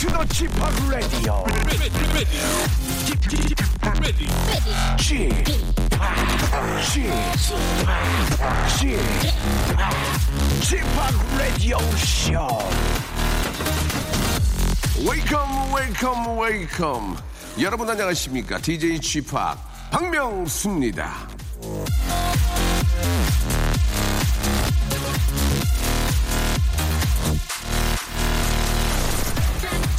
[0.00, 0.50] to the Chip
[0.88, 1.44] Radio.
[4.96, 5.44] Chip,
[8.78, 9.00] Chip,
[10.62, 10.86] Chip,
[11.38, 12.48] Radio Show.
[15.04, 17.16] Welcome, welcome, welcome.
[17.60, 18.56] 여러분 안녕하십니까?
[18.58, 19.30] DJ Chip
[19.90, 21.28] 박명수입니다.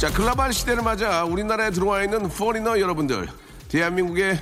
[0.02, 3.28] 자, 글로벌 시대를 맞아 우리나라에 들어와 있는 포리너 여러분들,
[3.68, 4.36] 대한민국의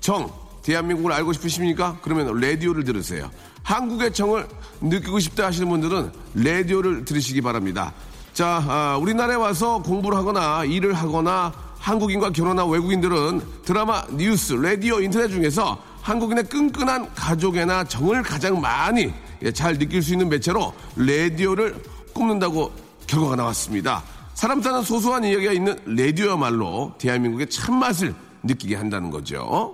[0.00, 0.28] 정,
[0.64, 1.98] 대한민국을 알고 싶으십니까?
[2.02, 3.30] 그러면 라디오를 들으세요.
[3.62, 4.44] 한국의 정을
[4.80, 7.94] 느끼고 싶다 하시는 분들은 라디오를 들으시기 바랍니다.
[8.34, 15.28] 자, 아, 우리나라에 와서 공부를 하거나 일을 하거나 한국인과 결혼한 외국인들은 드라마, 뉴스, 라디오, 인터넷
[15.28, 21.80] 중에서 한국인의 끈끈한 가족애나 정을 가장 많이 예, 잘 느낄 수 있는 매체로 라디오를
[22.12, 22.72] 꼽는다고
[23.06, 24.02] 결과가 나왔습니다.
[24.42, 28.12] 사람 사는 소소한 이야기가 있는 라디오야말로 대한민국의 참맛을
[28.42, 29.72] 느끼게 한다는 거죠.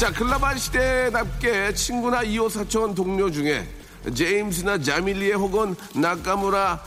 [0.00, 3.68] 자, 글로벌 시대답게 친구나 이호 사촌 동료 중에
[4.12, 6.82] 제임스나 자밀리에 혹은 나카무라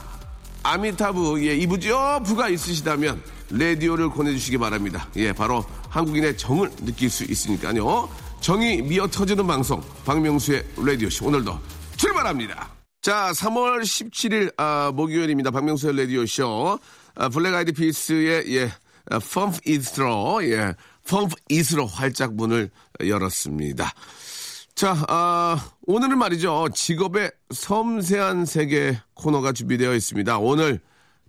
[0.64, 5.08] 아미타브 예, 이부죠 부가 있으시다면 라디오를 권해주시기 바랍니다.
[5.16, 8.10] 예, 바로 한국인의 정을 느낄 수 있으니까요.
[8.42, 11.58] 정이 미어 터지는 방송 박명수의 라디오쇼 오늘도
[11.96, 12.81] 출발합니다.
[13.02, 15.50] 자, 3월 17일 아, 목요일입니다.
[15.50, 16.78] 박명수의 라디오 쇼
[17.16, 18.72] 아, 블랙 아이드 피스의 예,
[19.10, 20.76] 아, Pump It으로 예,
[21.08, 22.70] Pump It으로 활짝 문을
[23.04, 23.92] 열었습니다.
[24.76, 26.68] 자, 아, 오늘은 말이죠.
[26.76, 30.38] 직업의 섬세한 세계 코너가 준비되어 있습니다.
[30.38, 30.80] 오늘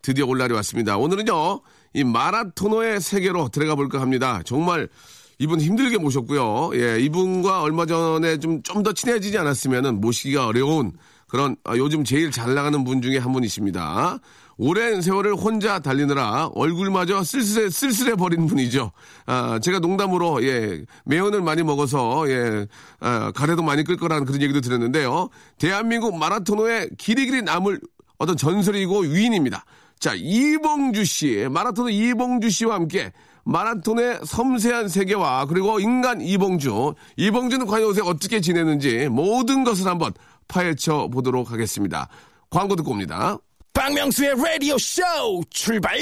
[0.03, 0.99] 드디어 올 날이 왔습니다.
[0.99, 1.63] 오늘은요,
[1.95, 4.43] 이 마라토너의 세계로 들어가 볼까 합니다.
[4.45, 4.91] 정말
[5.39, 6.73] 이분 힘들게 모셨고요.
[6.75, 10.93] 예, 이분과 얼마 전에 좀, 좀 더 친해지지 않았으면 모시기가 어려운
[11.33, 14.19] 그런 아, 요즘 제일 잘 나가는 분 중에 한 분이십니다.
[14.59, 18.93] 오랜 세월을 혼자 달리느라 얼굴마저 쓸쓸해, 쓸쓸해 버린 분이죠.
[19.25, 22.67] 아, 제가 농담으로, 예, 매연을 많이 먹어서, 예,
[23.01, 25.31] 아, 가래도 많이 끌 거라는 그런 얘기도 들었는데요.
[25.57, 27.81] 대한민국 마라토너의 길이 길이 남을
[28.19, 29.65] 어떤 전설이고 위인입니다.
[29.99, 33.11] 자, 이봉주 씨, 마라토너 이봉주 씨와 함께
[33.45, 40.13] 마라톤의 섬세한 세계와 그리고 인간 이봉주, 이봉주는 과연 요새 어떻게 지내는지 모든 것을 한번
[40.53, 42.09] 파헤쳐 보도록 하겠습니다.
[42.51, 43.39] 광고 듣고 옵니다.
[43.73, 45.03] 박명수의 라디오 쇼
[45.49, 45.97] 출발!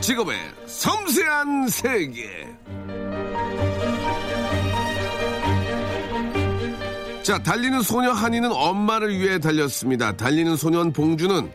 [0.00, 2.46] 직업의 섬세한 세계.
[7.28, 10.16] 자, 달리는 소녀 한이는 엄마를 위해 달렸습니다.
[10.16, 11.52] 달리는 소년 봉주는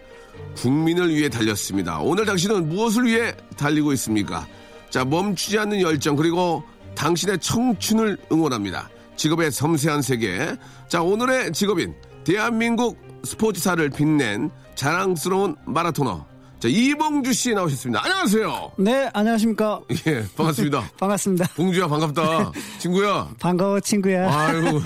[0.56, 1.97] 국민을 위해 달렸습니다.
[2.00, 4.47] 오늘 당신은 무엇을 위해 달리고 있습니까?
[4.91, 6.61] 자, 멈추지 않는 열정, 그리고
[6.94, 8.88] 당신의 청춘을 응원합니다.
[9.16, 10.56] 직업의 섬세한 세계.
[10.88, 16.32] 자, 오늘의 직업인, 대한민국 스포츠사를 빛낸 자랑스러운 마라토너.
[16.63, 18.06] 자, 이봉주 씨 나오셨습니다.
[18.06, 18.72] 안녕하세요.
[18.78, 19.81] 네, 안녕하십니까.
[20.07, 20.91] 예, 반갑습니다.
[20.97, 21.50] 반갑습니다.
[21.57, 22.53] 봉주야, 반갑다.
[22.79, 23.29] 친구야.
[23.38, 24.34] 반가워, 친구야.
[24.34, 24.81] 아이고,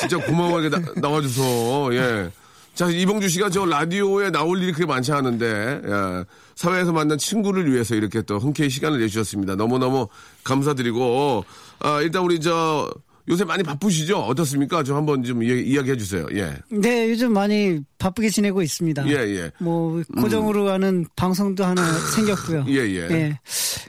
[0.00, 2.30] 진짜 고마워하게 나, 나와줘서, 예.
[2.74, 6.24] 자, 이봉주 씨가 저 라디오에 나올 일이 그렇게 많지 않은데, 예.
[6.54, 9.54] 사회에서 만난 친구를 위해서 이렇게 또 흔쾌히 시간을 내주셨습니다.
[9.56, 10.08] 너무너무
[10.44, 11.44] 감사드리고,
[11.80, 12.90] 아, 일단 우리 저,
[13.28, 14.18] 요새 많이 바쁘시죠?
[14.18, 14.82] 어떻습니까?
[14.82, 16.26] 좀 한번 좀 이, 야기해 주세요.
[16.32, 16.54] 예.
[16.70, 19.06] 네, 요즘 많이 바쁘게 지내고 있습니다.
[19.08, 19.50] 예, 예.
[19.58, 21.82] 뭐, 고정으로 하는 방송도 하나
[22.14, 22.64] 생겼고요.
[22.68, 23.38] 예, 예.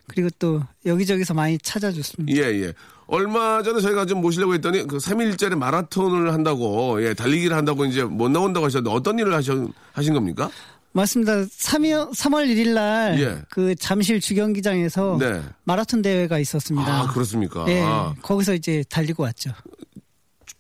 [0.08, 2.38] 그리고 또 여기저기서 많이 찾아줬습니다.
[2.38, 2.74] 예, 예.
[3.08, 8.30] 얼마 전에 저희가 좀 모시려고 했더니 그 3일짜리 마라톤을 한다고, 예, 달리기를 한다고 이제 못
[8.30, 10.50] 나온다고 하셨는데 어떤 일을 하신, 하신 겁니까?
[10.91, 11.44] 맞습니다.
[11.44, 13.41] 3월, 3월 1일 날, 예.
[13.50, 15.41] 그 잠실 주경기장에서 네.
[15.63, 17.01] 마라톤 대회가 있었습니다.
[17.01, 17.65] 아, 그렇습니까?
[17.68, 17.81] 예.
[17.81, 18.15] 아.
[18.21, 19.51] 거기서 이제 달리고 왔죠.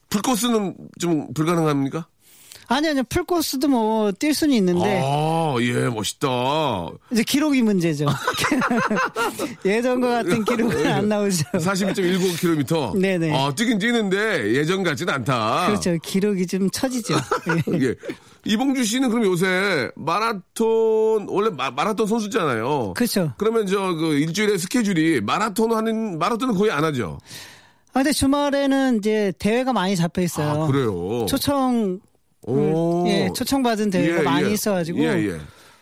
[0.09, 2.07] 풀코스는 좀 불가능합니까?
[2.71, 3.03] 아니요, 아니요.
[3.09, 6.27] 풀코스도 뭐 뛸 수는 있는데 아, 예, 멋있다.
[7.11, 8.05] 이제 기록이 문제죠.
[9.65, 11.43] 예전과 같은 기록은 안 나오죠.
[11.53, 12.97] 42.19km.
[12.99, 13.35] 네네.
[13.35, 15.67] 아, 뛰긴 뛰는데 예전 같지는 않다.
[15.67, 15.97] 그렇죠.
[16.01, 17.15] 기록이 좀 처지죠.
[17.73, 17.87] 예.
[17.87, 17.95] 예.
[18.45, 22.93] 이봉주 씨는 그럼 요새 마라톤 원래 마, 라톤 선수잖아요.
[22.95, 23.33] 그렇죠.
[23.37, 27.17] 그러면 저 그 일주일에 스케줄이 마라톤 하는 마라톤은 거의 안 하죠.
[27.91, 30.63] 아, 근데 주말에는 이제 대회가 많이 잡혀 있어요.
[30.63, 31.25] 아, 그래요.
[31.27, 32.08] 초청 오.
[33.07, 34.53] 예, 초청받은 대회가 예, 많이 예.
[34.53, 35.37] 있어가지고 예, 예.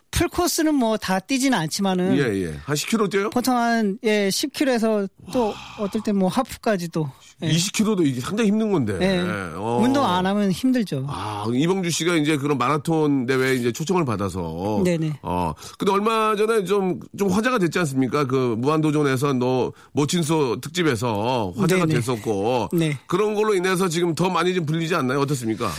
[0.10, 2.54] 풀 코스는 뭐 다 뛰지는 않지만은 예, 예.
[2.64, 3.30] 한 10km 뛰어요?
[3.30, 7.08] 보통 한 예, 10km에서 또 어떨 때 뭐 하프까지도
[7.44, 7.50] 예.
[7.50, 8.98] 20km도 이게 상당히 힘든 건데.
[9.02, 9.20] 예.
[9.56, 9.80] 어.
[9.84, 11.06] 운동 안 하면 힘들죠.
[11.08, 14.82] 아, 이봉주 씨가 이제 그런 마라톤 대회에 이제 초청을 받아서.
[14.84, 15.20] 네네.
[15.22, 15.54] 어.
[15.78, 18.26] 근데 얼마 전에 좀, 좀 화제가 됐지 않습니까?
[18.26, 22.00] 그 무한도전에서 너 모친소 특집에서 화제가 네네.
[22.00, 22.70] 됐었고.
[22.74, 22.98] 네.
[23.06, 25.20] 그런 걸로 인해서 지금 더 많이 좀 불리지 않나요?
[25.20, 25.70] 어떻습니까?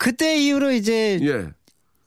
[0.00, 1.46] 그때 이후로 이제 예.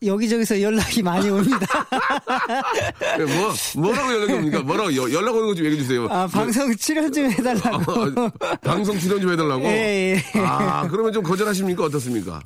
[0.05, 1.59] 여기저기서 연락이 많이 옵니다.
[3.19, 4.59] 예, 뭐, 뭐라고 연락이 옵니까?
[4.61, 6.07] 뭐라고 여- 연락 오는 거 좀 얘기해 주세요.
[6.09, 7.91] 아, 방송 출연 좀 해달라고.
[8.19, 8.29] 어,
[8.63, 9.63] 방송 출연 좀 해달라고?
[9.65, 10.39] 예, 예.
[10.39, 11.83] 아, 그러면 좀 거절하십니까?
[11.85, 12.41] 어떻습니까?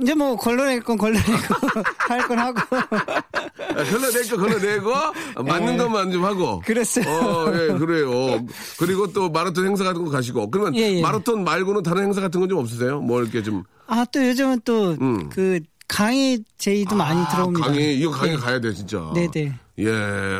[0.00, 1.30] 이제 뭐 걸러낼 건 걸러내고
[2.08, 2.58] 할 건 하고.
[2.76, 4.92] 아, 걸러내고, 걸러내고,
[5.44, 5.76] 맞는 예.
[5.78, 6.60] 것만 좀 하고.
[6.64, 7.04] 그랬어요.
[7.08, 8.44] 어, 예, 그래요.
[8.78, 10.50] 그리고 또 마라톤 행사 같은 거 가시고.
[10.50, 11.02] 그러면 예, 예.
[11.02, 13.00] 마라톤 말고는 다른 행사 같은 건 좀 없으세요?
[13.00, 13.64] 뭐 이렇게 좀.
[13.86, 15.28] 아, 또 요즘은 또 음.
[15.30, 17.66] 그 강의 제의도 많이 아, 들어옵니다.
[17.66, 18.40] 강의, 이거 강의 네.
[18.40, 19.10] 가야 돼, 진짜.
[19.14, 19.52] 네네.
[19.78, 19.90] 예,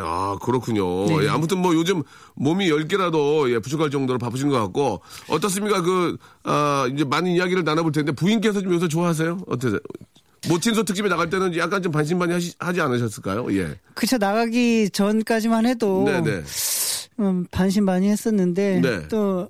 [0.03, 1.05] 아, 그렇군요.
[1.05, 1.25] 네.
[1.25, 2.01] 예, 아무튼 뭐 요즘
[2.35, 5.81] 몸이 10개라도 예, 부족할 정도로 바쁘신 것 같고, 어떻습니까?
[5.81, 9.39] 그, 아, 이제 많은 이야기를 나눠볼 텐데, 부인께서 좀 요새 좋아하세요?
[9.47, 9.79] 어떠세요?
[10.47, 13.53] 모친소 특집에 나갈 때는 약간 좀 반신반의 하시, 하지 않으셨을까요?
[13.57, 13.79] 예.
[13.93, 16.43] 그쵸 나가기 전까지만 해도 네네.
[17.19, 19.07] 음, 반신반의 했었는데 네.
[19.07, 19.49] 또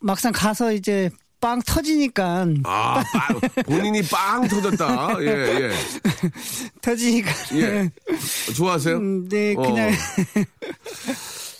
[0.00, 1.10] 막상 가서 이제
[1.42, 5.16] 빵 터지니까 아, 빵, 본인이 빵 터졌다.
[5.22, 5.70] 예, 예.
[6.80, 7.90] 터지니까 예.
[8.54, 8.96] 좋아하세요?
[8.96, 9.60] 음, 네 어.
[9.62, 9.90] 그냥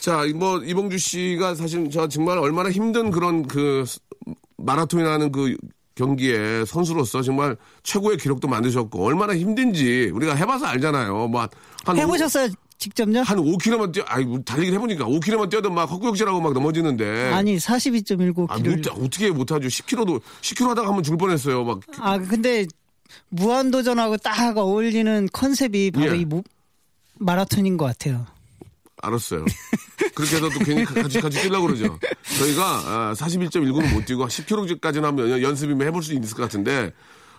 [0.01, 3.85] 자, 뭐 이봉주 씨가 사실 저 정말 얼마나 힘든 그런 그
[4.59, 5.57] 마라톤이라는 그
[5.97, 11.27] 경기에 선수로서 정말 최고의 기록도 만드셨고 얼마나 힘든지 우리가 해봐서 알잖아요.
[11.29, 11.49] 뭐
[11.85, 12.49] 한 해보셨어요
[12.83, 13.21] 직접요?
[13.23, 17.31] 한 5km만 뛰어, 아이, 달리기를 해보니까 5km만 뛰어도 막 헛구역질하고 막 넘어지는데.
[17.33, 18.59] 아니 42.19 아.
[18.59, 19.69] 못, 어떻게 못하죠.
[19.69, 21.63] 10km도, 10km 하다가 한번 죽을 뻔했어요.
[21.65, 21.81] 막.
[22.01, 22.67] 아 근데
[23.29, 26.21] 무한도전하고 딱 어울리는 컨셉이 바로 예.
[26.21, 26.43] 이 모-
[27.19, 28.27] 마라톤인 것 같아요.
[29.01, 29.45] 알았어요.
[30.15, 31.99] 그렇게 해서 또 괜히 같이 같이 뛰려고 그러죠.
[32.39, 36.93] 저희가 아, 41.19는 못 뛰고 10km까지는 하면 연- 연습이면 해볼 수 있을 것 같은데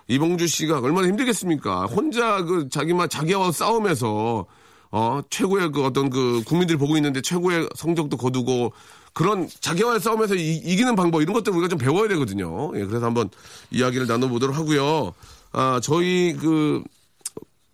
[0.07, 1.85] 이봉주 씨가 얼마나 힘들겠습니까?
[1.85, 4.45] 혼자 그 자기만 자기와 싸움에서
[4.95, 8.73] 어 최고의 그 어떤 그 국민들이 보고 있는데 최고의 성적도 거두고
[9.13, 12.71] 그런 자기와의 싸움에서 이, 기는 방법 이런 것들 우리가 좀 배워야 되거든요.
[12.75, 13.29] 예, 그래서 한번
[13.71, 15.13] 이야기를 나눠보도록 하고요.
[15.51, 16.83] 아 저희 그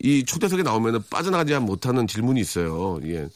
[0.01, 2.99] 이 초대석에 나오면 빠져나가지 못하는 질문이 있어요.
[3.03, 3.27] 예.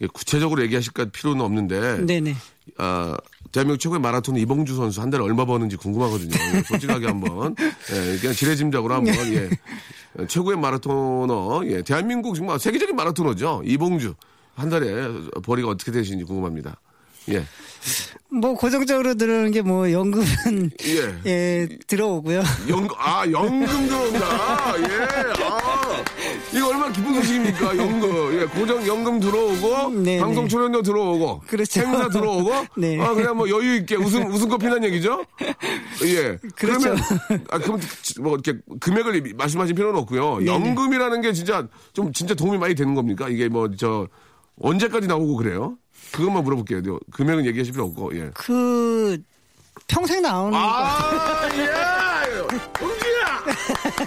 [0.00, 2.04] 예, 구체적으로 얘기하실 필요는 없는데.
[2.04, 2.36] 네네.
[2.76, 3.16] 아,
[3.50, 6.32] 대한민국 최고의 마라톤 이봉주 선수 한 달에 얼마 버는지 궁금하거든요.
[6.54, 7.56] 예, 솔직하게 한번.
[7.58, 9.48] 예, 그냥 지레짐작으로 한번, 예.
[10.28, 13.62] 최고의 마라토너, 예, 대한민국 정말 세계적인 마라토너죠.
[13.64, 14.14] 이봉주.
[14.54, 15.08] 한 달에
[15.42, 16.76] 벌이가 어떻게 되시는지 궁금합니다.
[17.30, 17.44] 예.
[18.30, 21.14] 뭐 고정적으로 들어오는 게 뭐 연금은 예.
[21.30, 22.42] 예 들어오고요.
[22.68, 24.74] 연금, 아, 연금 들어온다.
[24.78, 25.61] 예, 아.
[26.54, 27.76] 이거 얼마나 기쁜 소식입니까?
[27.76, 28.40] 연금.
[28.40, 30.48] 예, 고정 연금 들어오고, 네, 방송 네.
[30.48, 31.80] 출연료 들어오고, 그렇죠.
[31.80, 33.00] 행사 들어오고, 네.
[33.00, 35.24] 아, 그냥 뭐 여유 있게 웃음, 웃음꽃 피는 얘기죠?
[36.04, 36.38] 예.
[36.56, 36.94] 그렇죠.
[36.94, 36.98] 그러면,
[37.50, 37.80] 아, 그럼
[38.20, 40.38] 뭐 이렇게 금액을 말씀하실 필요는 없고요.
[40.38, 40.52] 네, 네.
[40.52, 43.28] 연금이라는 게 진짜 좀 진짜 도움이 많이 되는 겁니까?
[43.28, 44.08] 이게 뭐, 저,
[44.60, 45.76] 언제까지 나오고 그래요?
[46.12, 46.82] 그것만 물어볼게요.
[47.12, 48.30] 금액은 얘기하실 필요 없고, 예.
[48.34, 49.18] 그
[49.88, 50.58] 평생 나오는 거.
[50.58, 53.11] 아, 예!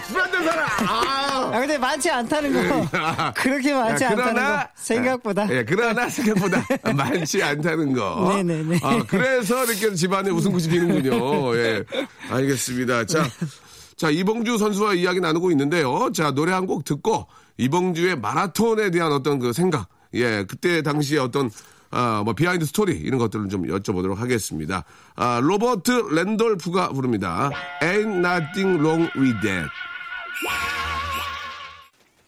[0.08, 0.66] 술한잔 사라!
[0.80, 1.50] 아!
[1.54, 2.88] 아 근데 많지 않다는 거.
[3.34, 4.68] 그렇게 많지 야, 않다는 거.
[4.74, 5.48] 생각보다.
[5.50, 6.64] 예, 그러나 생각보다
[6.94, 8.32] 많지 않다는 거.
[8.34, 8.80] 네네네.
[8.82, 11.56] 아, 그래서 이렇게 집안에 웃음꽃이 피는군요.
[11.56, 11.84] 예.
[12.30, 13.04] 알겠습니다.
[13.06, 13.24] 자,
[13.96, 16.10] 자, 이봉주 선수와 이야기 나누고 있는데요.
[16.12, 17.26] 자, 노래 한 곡 듣고
[17.58, 19.88] 이봉주의 마라톤에 대한 어떤 그 생각.
[20.14, 21.50] 예, 그때 당시에 어떤
[21.96, 24.84] 아, 뭐, 비하인드 스토리, 이런 것들을 좀 여쭤보도록 하겠습니다.
[25.14, 27.50] 아, 로버트 랜돌프가 부릅니다.
[27.80, 29.70] Ain't nothing wrong with that.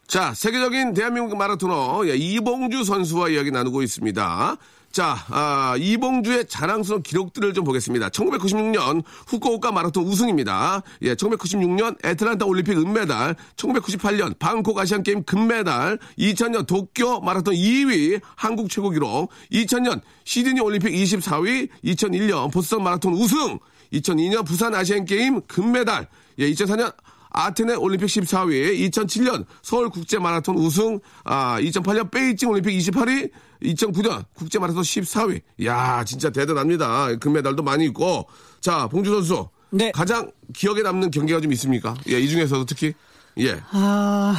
[0.06, 4.56] 자, 세계적인 대한민국 마라토너 예, 이봉주 선수와 이야기 나누고 있습니다.
[4.90, 8.09] 자, 아, 이봉주의 자랑스러운 기록들을 좀 보겠습니다.
[8.09, 10.83] 1996년 후쿠오카 마라톤 우승입니다.
[11.02, 18.71] 예, 1996년 애틀란타 올림픽 은메달, 1998년 방콕 아시안 게임 금메달, 2000년 도쿄 마라톤 2위 한국
[18.71, 23.59] 최고 기록, 2000년 시드니 올림픽 24위, 2001년 보스턴 마라톤 우승,
[23.92, 26.95] 2002년 부산 아시안 게임 금메달, 예, 2004년
[27.38, 33.30] 아테네 올림픽 14위, 2007년 서울 국제 마라톤 우승, 아, 2008년 베이징 올림픽 28위,
[33.62, 35.40] 2009년 국제 마라톤 14위.
[35.64, 37.14] 야, 진짜 대단합니다.
[37.16, 38.26] 금메달도 많이 있고.
[38.61, 39.49] 자, 봉주 선수.
[39.71, 39.92] 네.
[39.92, 41.95] 가장 기억에 남는 경기가 좀 있습니까?
[42.09, 42.92] 예, 이 중에서도 특히.
[43.38, 43.61] 예.
[43.71, 44.35] 아,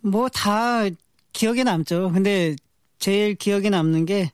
[0.00, 0.82] 뭐 다
[1.32, 2.10] 기억에 남죠.
[2.12, 2.56] 근데
[2.98, 4.32] 제일 기억에 남는 게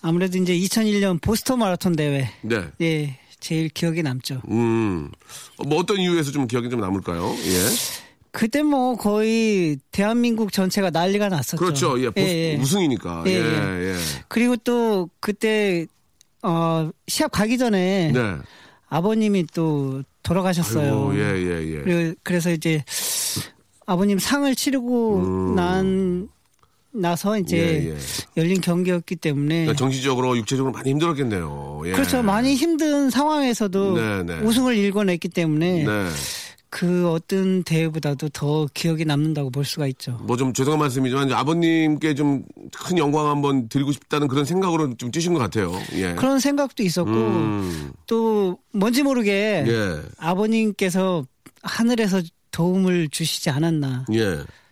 [0.00, 2.30] 아무래도 이제 2001년 보스턴 마라톤 대회.
[2.40, 2.68] 네.
[2.80, 4.40] 예, 제일 기억에 남죠.
[4.48, 5.10] 음.
[5.66, 7.34] 뭐 어떤 이유에서 좀 기억이 좀 남을까요?
[7.44, 7.66] 예.
[8.30, 11.56] 그때 뭐 거의 대한민국 전체가 난리가 났었죠.
[11.62, 12.00] 그렇죠.
[12.00, 12.10] 예.
[12.16, 12.56] 예, 예.
[12.56, 13.24] 우승이니까.
[13.26, 13.96] 예, 예, 예.
[14.28, 15.86] 그리고 또 그때
[16.42, 18.36] 어 시합 가기 전에 네.
[18.88, 21.10] 아버님이 또 돌아가셨어요.
[21.10, 21.82] 아이고, 예, 예, 예.
[21.82, 22.84] 그래- 그래서 이제
[23.86, 26.28] 아버님 상을 치르고 난
[26.94, 27.84] 나서 이제 음.
[27.86, 27.96] 예, 예.
[28.36, 31.82] 열린 경기였기 때문에 그러니까 정신적으로 육체적으로 많이 힘들었겠네요.
[31.86, 31.92] 예.
[31.92, 32.22] 그렇죠.
[32.22, 34.40] 많이 힘든 상황에서도 네, 네.
[34.40, 36.08] 우승을 일궈냈기 때문에 네.
[36.68, 40.12] 그 어떤 대회보다도 더 기억에 남는다고 볼 수가 있죠.
[40.22, 42.44] 뭐 좀 죄송한 말씀이지만 아버님께 좀
[42.74, 45.72] 큰 영광 한번 드리고 싶다는 그런 생각으로 좀 뛰신 것 같아요.
[45.94, 46.14] 예.
[46.14, 47.92] 그런 생각도 있었고 음.
[48.06, 50.00] 또 뭔지 모르게 예.
[50.18, 51.24] 아버님께서
[51.62, 54.06] 하늘에서 도움을 주시지 않았나.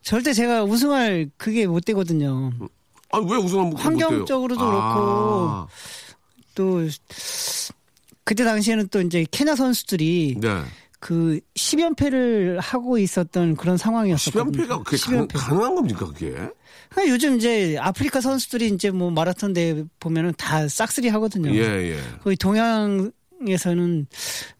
[0.01, 0.03] 예.
[0.03, 2.51] 절대 제가 우승할 그게 못 되거든요.
[3.13, 4.81] 아, 왜 우승을 못 환경적으로도 못해요?
[4.81, 5.67] 그렇고 아,
[6.55, 6.81] 또
[8.25, 10.63] 그때 당시에는 또 이제 케냐 선수들이 네.
[11.01, 14.67] 그 10연패를 하고 있었던 그런 상황이었었거든요.
[14.67, 15.33] 10연패가 그게 가능, 10연패.
[15.39, 16.31] 가능 한 겁니까, 그게?
[16.91, 21.51] 그러니까 요즘 이제 아프리카 선수들이 이제 뭐 마라톤 대회 보면은 다 싹쓸이 하거든요.
[21.55, 21.99] 예, 예.
[22.23, 23.11] 거의 동양
[23.49, 24.07] 에서는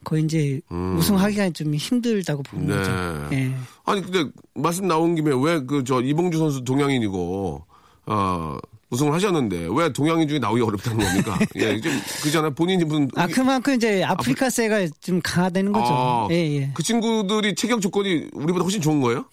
[0.03, 2.69] 거의 이제 우승하기가 좀 힘들다고 보는 음.
[2.69, 2.77] 네.
[2.77, 3.35] 거죠.
[3.35, 3.55] 예.
[3.85, 7.63] 아니, 근데 말씀 나온 김에 왜 그 저 이봉주 선수 동양인이고,
[8.07, 8.57] 어,
[8.89, 11.39] 우승을 하셨는데 왜 동양인 중에 나오기 어렵다는 겁니까?
[11.55, 12.53] 예, 좀 그잖아요.
[12.53, 15.85] 본인이 무슨 아 그만큼 이제 아프리카세가 좀 강화되는 거죠.
[15.87, 16.71] 아, 예, 예.
[16.73, 19.25] 그 친구들이 체격 조건이 우리보다 훨씬 좋은 거예요?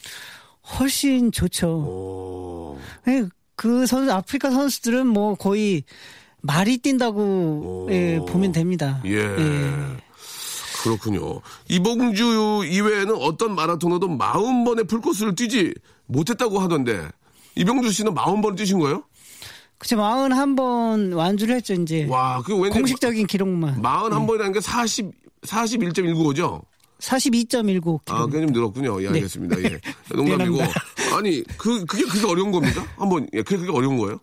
[0.78, 1.69] 훨씬 좋죠.
[1.69, 2.78] 오.
[3.09, 3.25] 예,
[3.57, 5.83] 그 선수 아프리카 선수들은 뭐 거의
[6.40, 9.02] 말이 뛴다고 예, 보면 됩니다.
[9.04, 9.21] 예.
[10.83, 11.40] 그렇군요.
[11.68, 15.75] 이봉주 이외에는 어떤 마라토너도 40번의 풀코스를 뛰지
[16.07, 17.09] 못했다고 하던데
[17.57, 19.02] 이봉주 씨는 40번 뛰신 거예요?
[19.78, 22.07] 그쵸, 41번 완주를 했죠, 이제.
[22.09, 23.80] 와, 그 왠지 공식적인 기록만.
[23.80, 25.11] 41번이라는 게 40,
[25.42, 26.62] 41.19죠?
[26.99, 28.00] 42.19.
[28.07, 29.00] 아, 그게 좀 늘었군요.
[29.02, 29.14] 예, 네.
[29.14, 29.62] 알겠습니다.
[29.62, 29.80] 예.
[30.12, 30.59] 농담이고.
[31.16, 32.85] 아니, 그, 그게 그게 어려운 겁니까?
[32.97, 34.18] 한번, 예, 그게 그게 어려운 거예요?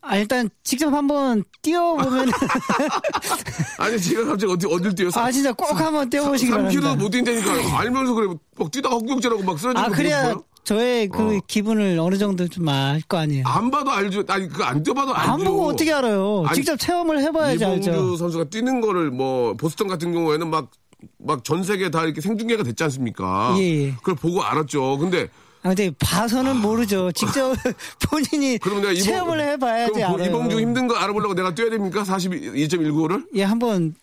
[0.00, 2.30] 아, 일단 직접 한번 뛰어보면.
[3.78, 5.10] 아니, 제가 갑자기 어디, 어딜 뛰어요?
[5.14, 6.94] 아, 진짜 꼭 한번 뛰어보시기 3km 바랍니다.
[6.96, 7.78] 못 뛴다니까.
[7.78, 8.34] 알면서 그래.
[8.56, 9.80] 막 뛰다가 헛격질하고 막 쓰러지고.
[9.86, 11.40] 아, 그래야 그러고 저의 그 어.
[11.46, 13.44] 기분을 어느 정도 좀 알 거 아니에요.
[13.46, 14.22] 안 봐도 알죠.
[14.28, 15.32] 아니, 그거 안 뛰어봐도 알죠.
[15.32, 16.44] 안 보고 어떻게 알아요?
[16.46, 18.16] 아니, 직접 체험을 해봐야지 이봉주 알죠.
[18.16, 20.70] 선수가 뛰는 거를 뭐 보스턴 같은 경우에는 막
[21.18, 23.54] 막 전 세계 다 이렇게 생중계가 됐지 않습니까?
[23.58, 23.92] 예, 예.
[23.98, 24.98] 그걸 보고 알았죠.
[24.98, 25.28] 근데 아,
[25.62, 27.10] 근데 봐서는 모르죠.
[27.12, 27.52] 직접
[28.08, 30.28] 본인이 그러면 내가 이봉, 체험을 해봐야지 그럼 알아요.
[30.28, 32.04] 이봉주 힘든 거 알아보려고 내가 뛰어야 됩니까?
[32.04, 33.26] 42.19를?
[33.34, 33.94] 예, 한번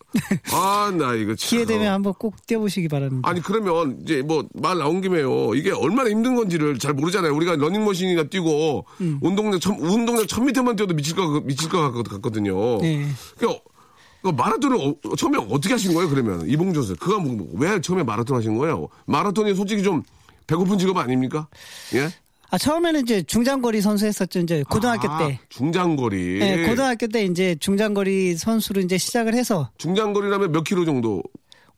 [0.52, 1.48] 아, 나 이거 참.
[1.48, 3.28] 기회 되면 한번 꼭 뛰어보시기 바랍니다.
[3.28, 5.54] 아니 그러면 이제 뭐 말 나온 김에요.
[5.54, 7.34] 이게 얼마나 힘든 건지를 잘 모르잖아요.
[7.34, 9.18] 우리가 러닝머신이나 뛰고 음.
[9.22, 12.78] 운동장 천 운동장 천 미터만 뛰어도 미칠 것 같- 미칠 것 같- 같거든요.
[12.80, 13.06] 네.
[13.38, 13.62] 그러니까
[14.22, 16.08] 그 마라톤을 어- 처음에 어떻게 하신 거예요?
[16.10, 18.88] 그러면 이봉주 선수 그가 뭐- 왜 처음에 마라톤 하신 거예요?
[19.06, 20.02] 마라톤이 솔직히 좀
[20.46, 21.48] 배고픈 직업 아닙니까?
[21.94, 22.08] 예?
[22.50, 24.38] 아, 처음에는 이제 중장거리 선수 했었죠.
[24.40, 25.40] 이제 고등학교 아, 때.
[25.48, 26.38] 중장거리.
[26.38, 31.22] 네, 고등학교 때 이제 중장거리 선수로 이제 시작을 해서 중장거리라면 몇 킬로 정도?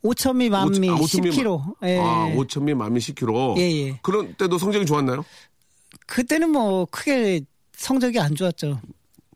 [0.04, 1.74] 5천미 만미 아, 5,000미 10km.
[1.84, 1.98] 예.
[1.98, 3.58] 아, 5천미 만미 10kg.
[3.58, 3.98] 예, 예.
[4.02, 5.24] 그런 때도 성적이 좋았나요?
[6.06, 7.40] 그때는 뭐 크게
[7.74, 8.80] 성적이 안 좋았죠.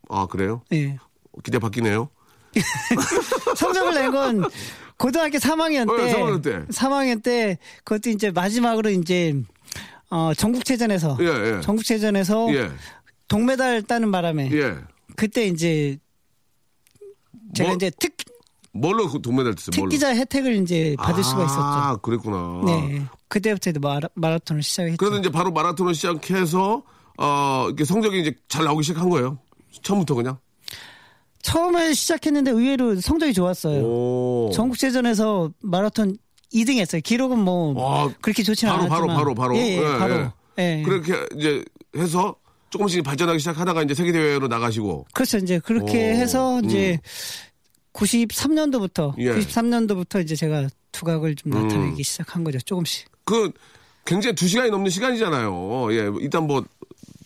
[0.09, 0.61] 아, 그래요?
[0.71, 0.97] 예.
[1.43, 2.09] 기대 바뀌네요.
[3.57, 4.43] 성적을 낸 건
[4.97, 6.13] 고등학교 3학년 어, 때.
[6.13, 6.65] 3학년 때.
[6.73, 9.33] 3학년 때 그것도 이제 마지막으로 이제
[10.09, 11.25] 어 전국체전에서 예,
[11.57, 11.61] 예.
[11.61, 12.71] 전국체전에서 예.
[13.27, 14.77] 동메달 따는 바람에 예.
[15.15, 15.97] 그때 이제
[17.55, 18.13] 제가 뭐- 이제 특
[18.71, 19.71] 뭘로 그 동메달 땄어요?
[19.77, 19.89] 뭘로?
[19.89, 21.61] 특기자 혜택을 이제 받을 수가 있었죠.
[21.61, 22.61] 아, 그랬구나.
[22.65, 23.03] 네.
[23.27, 24.97] 그때부터 이제 마라, 마라톤을 시작했죠.
[24.97, 26.81] 그래서 이제 바로 마라톤을 시작해서
[27.19, 29.37] 어, 이렇게 성적이 이제 잘 나오기 시작한 거예요.
[29.83, 30.37] 처음부터 그냥.
[31.43, 33.83] 처음에 시작했는데 의외로 성적이 좋았어요.
[33.83, 34.51] 오.
[34.53, 36.17] 전국체전에서 마라톤
[36.53, 37.01] 2등 했어요.
[37.03, 39.17] 기록은 뭐 와, 그렇게 좋지는 바로, 바로, 않았지만.
[39.17, 39.57] 바로, 바로.
[39.57, 40.31] 예, 예, 예, 바로.
[40.59, 40.79] 예.
[40.79, 40.83] 예.
[40.83, 41.63] 그렇게 이제
[41.95, 42.35] 해서
[42.69, 45.07] 조금씩 발전하기 시작하다가 이제 세계 대회로 나가시고.
[45.13, 45.37] 그렇죠.
[45.37, 46.99] 이제 그렇게 오, 해서 이제
[47.93, 49.35] 93년도부터 예.
[49.35, 52.59] 93년도부터 이제 제가 두각을 좀 나타내기 시작한 거죠.
[52.59, 53.07] 조금씩.
[53.25, 53.51] 그
[54.05, 55.93] 굉장히 두 시간이 넘는 시간이잖아요.
[55.93, 56.63] 예, 일단 뭐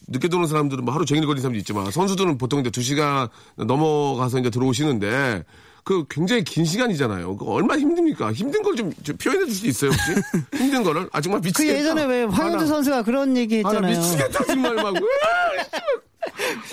[0.07, 4.39] 늦게 들어오는 사람들은 뭐 하루 종일 걸린 사람도 있지만 선수들은 보통 이제 두 시간 넘어가서
[4.39, 5.43] 이제 들어오시는데
[5.83, 7.37] 그 굉장히 긴 시간이잖아요.
[7.37, 8.33] 그 얼마나 힘듭니까?
[8.33, 10.21] 힘든 걸 좀 표현해 줄 수 있어요, 혹시?
[10.63, 11.09] 힘든 거를?
[11.13, 11.77] 아, 정말 그 미치겠다.
[11.79, 13.97] 예전에 왜 황현주 아, 나- 선수가 그런 얘기 했잖아요.
[13.97, 14.93] 미치겠다, 정말 막.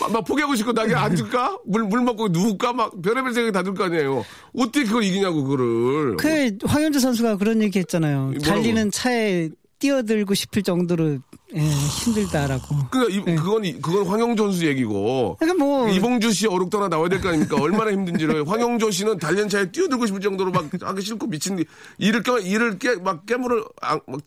[0.01, 1.59] 막, 막 포기하고 싶고 나게 앉을까?
[1.65, 2.73] 물, 물 먹고 누울까?
[2.73, 4.25] 막 별의별 생각이 다 들 거 아니에요.
[4.59, 6.17] 어떻게 그걸 이기냐고, 그거를.
[6.17, 8.19] 그 황현주 선수가 그런 얘기 했잖아요.
[8.27, 8.43] 뭐라고?
[8.45, 9.49] 달리는 차에
[9.89, 11.19] 뛰어들고 싶을 정도로
[11.55, 12.75] 예, 힘들다라고.
[12.91, 15.37] 그러니까 이- 그건, 이- 그건 황영조 선수 얘기고.
[15.39, 17.57] 그러니까 뭐 이봉주 씨 어록도 하나 나와야 될 거 아닙니까?
[17.61, 18.45] 얼마나 힘든지를.
[18.49, 21.63] 황영조 씨는 달련차에 뛰어들고 싶을 정도로 막 하기 싫고 미친,
[21.99, 24.21] 일을 깨, 일을 깨, 막 깨물을, 앙, 막,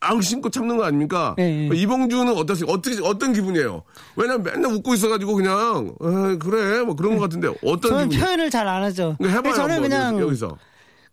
[0.00, 1.34] 앙 심고 참는 거 아닙니까?
[1.38, 1.76] 예, 예.
[1.76, 2.66] 이봉주는 어떠세요?
[2.70, 3.82] 어떻게, 어떤 기분이에요?
[4.16, 7.48] 왜냐면 맨날 웃고 있어가지고 그냥, 에, 그래, 뭐 그런 것 같은데.
[7.62, 8.24] 어떤 저는 기분이에요?
[8.24, 9.16] 표현을 잘 안 하죠.
[9.18, 9.54] 그러니까 해봐요.
[9.54, 10.56] 저는 그냥 여기서.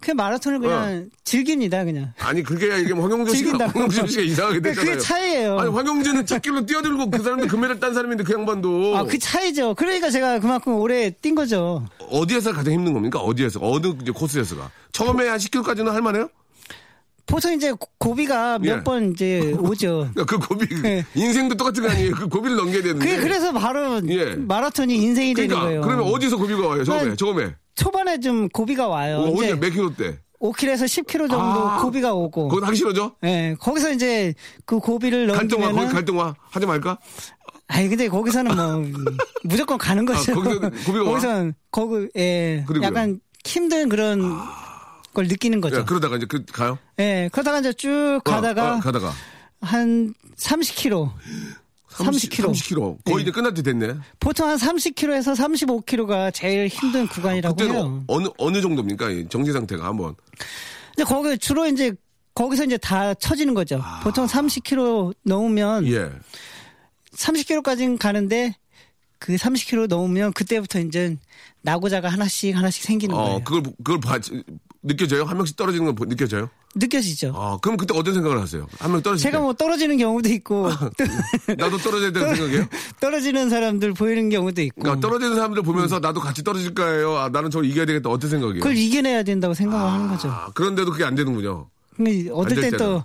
[0.02, 2.12] 그 마라톤을 그냥 즐깁니다 그냥.
[2.20, 3.80] 아니, 그게 얘기하면 황영조 씨가, 즐긴다고.
[3.80, 5.00] 황영조 씨가 이상하게 그게 됐잖아요.
[5.00, 5.60] 차이예요.
[5.60, 8.98] 아니, 황영조는 찾길로 뛰어들고 그 사람도 금메달 딴 사람인데 그 양반도.
[8.98, 9.76] 아, 그 차이죠.
[9.76, 11.86] 그러니까 제가 그만큼 오래 뛴 거죠.
[12.10, 13.20] 어디에서 가장 힘든 겁니까?
[13.20, 13.60] 어디에서?
[13.62, 14.72] 어느 코스에서가?
[14.92, 16.30] 처음에 한 10km까지는 할 만해요?
[17.28, 18.68] 보통 이제 고- 고비가 예.
[18.76, 20.10] 몇번 이제 오죠.
[20.14, 21.06] 그러니까 그 고비, 네.
[21.14, 22.12] 인생도 똑같은 거 아니에요?
[22.16, 23.06] 그 고비를 넘겨야 되는데.
[23.06, 24.36] 그게 그래서 바로 예.
[24.36, 25.82] 마라톤이 인생이 되는 그러니까, 거예요.
[25.82, 26.84] 그러면 어디서 고비가 와요?
[26.84, 27.56] 처음에, 그냥 처음에.
[27.76, 29.20] 초반에 좀 고비가 와요.
[29.20, 29.56] 어, 이제?
[29.56, 30.20] 몇 킬로 때?
[30.40, 32.48] 5km에서 10km 정도 아, 고비가 오고.
[32.48, 33.16] 그건 하기 싫어져?
[33.24, 34.34] 예, 거기서 이제
[34.66, 36.98] 그 고비를 갈등화, 거기 갈등화 하지 말까?
[37.68, 38.94] 아니 근데 거기서는 뭐 음,
[39.46, 40.32] 무조건 가는 거죠.
[40.32, 41.10] 아, 거기서 고비가 와?
[41.12, 42.88] 거기선 거기 예 그리고요?
[42.88, 44.22] 약간 힘든 그런
[45.14, 45.78] 걸 느끼는 거죠.
[45.78, 46.78] 야, 그러다가 이제 그, 가요?
[47.00, 49.12] 예, 그러다가 이제 쭉 어, 가다가 어, 가다가.
[49.62, 50.14] 한
[51.92, 52.12] 30km.
[52.12, 52.52] 30km.
[52.52, 52.98] 30km.
[53.06, 53.22] 거의 네.
[53.24, 53.96] 이제 끝날 때 됐네.
[54.20, 58.04] 보통 한 30km에서 35km가 제일 힘든 구간이라고 그때는 해요.
[58.08, 59.10] 어느, 어느 정도입니까?
[59.10, 60.16] 이 정지 상태가 한번.
[60.96, 61.94] 근데 거기 주로 이제
[62.34, 63.82] 거기서 이제 다 처지는 거죠.
[64.04, 65.88] 보통 30km 넘으면 아.
[65.88, 66.10] 예.
[67.14, 68.56] 30km까지는 가는데
[69.20, 71.18] 그 30km 넘으면 그때부터 이제
[71.62, 73.36] 나고자가 하나씩 하나씩 생기는 거예요.
[73.36, 74.18] 어, 그걸, 그걸 봐,
[74.82, 75.26] 느껴져요?
[75.26, 76.50] 한 명씩 떨어지는 건 보- 느껴져요?
[76.76, 77.34] 느껴지죠.
[77.36, 78.66] 아, 그럼 그때 어떤 생각을 하세요?
[78.80, 79.44] 한 명 떨어질 제가 때.
[79.44, 81.06] 뭐 떨어지는 경우도 있고 또
[81.58, 82.66] 나도 떨어져야 되는 생각이에요?
[83.00, 87.18] 떨어지는 사람들 보이는 경우도 있고 그러니까 떨어지는 사람들 보면서 나도 같이 떨어질 거예요.
[87.18, 88.10] 아, 나는 저걸 이겨야 되겠다.
[88.10, 88.62] 어떤 생각이에요?
[88.62, 90.30] 그걸 이겨내야 된다고 생각을 하는 거죠.
[90.30, 91.68] 아, 그런데도 그게 안 되는군요.
[91.98, 93.04] 될때또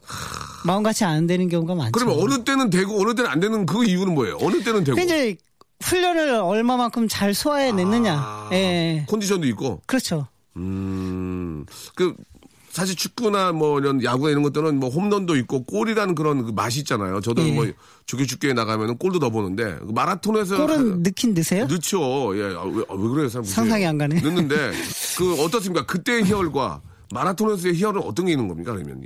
[0.64, 1.92] 마음같이 안 되는 경우가 많죠.
[1.92, 4.38] 그러면 어느 때는 되고 어느 때는 안 되는 그 이유는 뭐예요?
[4.40, 4.98] 어느 때는 되고.
[5.00, 5.36] 이제
[5.82, 8.14] 훈련을 얼마만큼 잘 소화해냈느냐.
[8.14, 9.04] 아, 예.
[9.08, 9.82] 컨디션도 있고.
[9.86, 10.28] 그렇죠.
[10.56, 12.14] 음, 그,
[12.76, 17.22] 사실 축구나 뭐 이런 야구나 이런 것들은 뭐 홈런도 있고 골이라는 그런 그 맛이 있잖아요.
[17.22, 17.52] 저도 예.
[17.52, 17.66] 뭐
[18.06, 21.64] 죽게 나가면 골도 넣어보는데 그 마라톤에서 골은 넣긴 넣으세요?
[21.66, 22.36] 넣죠.
[22.38, 22.54] 예.
[22.54, 23.28] 아, 왜, 아, 왜 그래요?
[23.30, 24.20] 사람 상상이 안 가네.
[24.20, 24.72] 넣는데
[25.16, 25.86] 그 어떻습니까?
[25.86, 26.82] 그때의 희열과
[27.14, 28.72] 마라톤에서의 희열은 어떤 게 있는 겁니까?
[28.74, 29.02] 그러면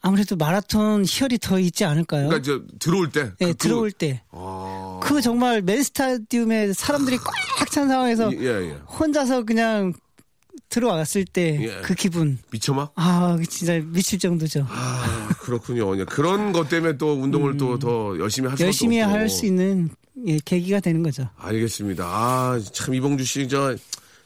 [0.00, 2.28] 아무래도 마라톤 희열이 더 있지 않을까요?
[2.28, 3.32] 그러니까 저 들어올 때.
[3.40, 4.22] 예, 그- 그- 들어올 때.
[4.30, 5.00] 아.
[5.02, 7.32] 그 정말 맨 스타디움에 사람들이 꽉
[7.70, 8.70] 찬 상황에서 예, 예.
[8.98, 9.92] 혼자서 그냥
[10.68, 11.80] 들어왔을 때 예.
[11.82, 12.38] 그 기분.
[12.50, 12.88] 미쳐마?
[12.94, 14.66] 아, 진짜 미칠 정도죠.
[14.68, 15.98] 아, 그렇군요.
[15.98, 18.56] 예, 그런 것 때문에 또 운동을 또더 열심히 음.
[18.60, 18.98] 열심히.
[18.98, 19.88] 할 수 있는
[20.26, 21.28] 예, 계기가 되는 거죠.
[21.38, 22.04] 알겠습니다.
[22.04, 23.74] 아, 참 이봉주 씨 저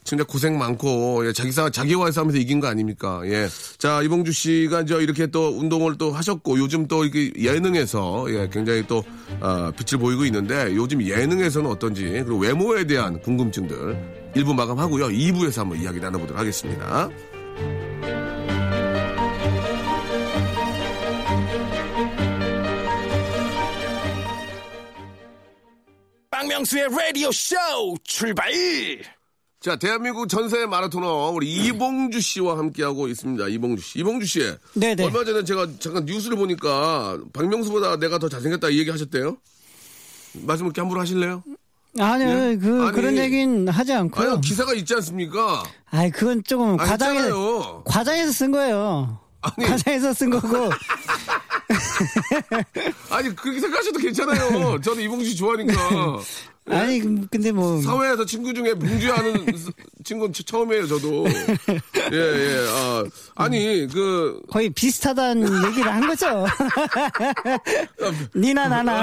[0.05, 3.20] 진짜 고생 많고 예, 자기 싸 자기와의 싸움에서 이긴 거 아닙니까?
[3.26, 3.46] 예.
[3.78, 8.85] 자, 이봉주 씨가 저 이렇게 또 운동을 또 하셨고 요즘 또 이게 예능에서 예, 굉장히
[8.88, 9.05] 또
[9.40, 15.09] 아, 빛을 보이고 있는데 요즘 예능에서는 어떤지 그리고 외모에 대한 궁금증들 1부 마감하고요.
[15.09, 17.09] 2부에서 한번 이야기 나눠보도록 하겠습니다.
[26.31, 27.57] 박명수의 라디오 쇼
[28.05, 28.51] 출발!
[29.61, 33.47] 자, 대한민국 전세 마라토너 우리 이봉주 씨와 함께하고 있습니다.
[33.47, 33.99] 이봉주 씨.
[34.01, 34.40] 이봉주 씨.
[34.75, 35.05] 네네.
[35.05, 39.37] 얼마 전에 제가 잠깐 뉴스를 보니까 박명수보다 내가 더 잘생겼다 이 얘기 하셨대요?
[40.35, 41.45] 말씀 이렇게 함부로 하실래요?
[41.98, 42.57] 아니요, 예?
[42.57, 44.33] 그, 아니, 그런 얘기는 하지 않고요.
[44.33, 45.62] 아니, 기사가 있지 않습니까?
[45.90, 47.83] 아이, 그건 조금 아, 과장해서, 했잖아요.
[47.85, 49.18] 과장해서 쓴 거예요.
[49.42, 49.66] 아니.
[49.68, 50.70] 과장해서 쓴 거고.
[53.11, 54.81] 아니, 그렇게 생각하셔도 괜찮아요.
[54.81, 55.74] 저는 이봉주 씨 좋아하니까.
[56.70, 57.83] 아니, 근데 뭐.
[57.83, 59.44] 사회에서 친구 중에 봉주하는
[60.05, 61.25] 친구는 처- 처음이에요, 저도.
[62.12, 62.66] 예, 예.
[62.68, 66.46] 아, 아니, 그, 거의 비슷하다는 얘기를 한 거죠.
[68.37, 69.01] 니나 나나.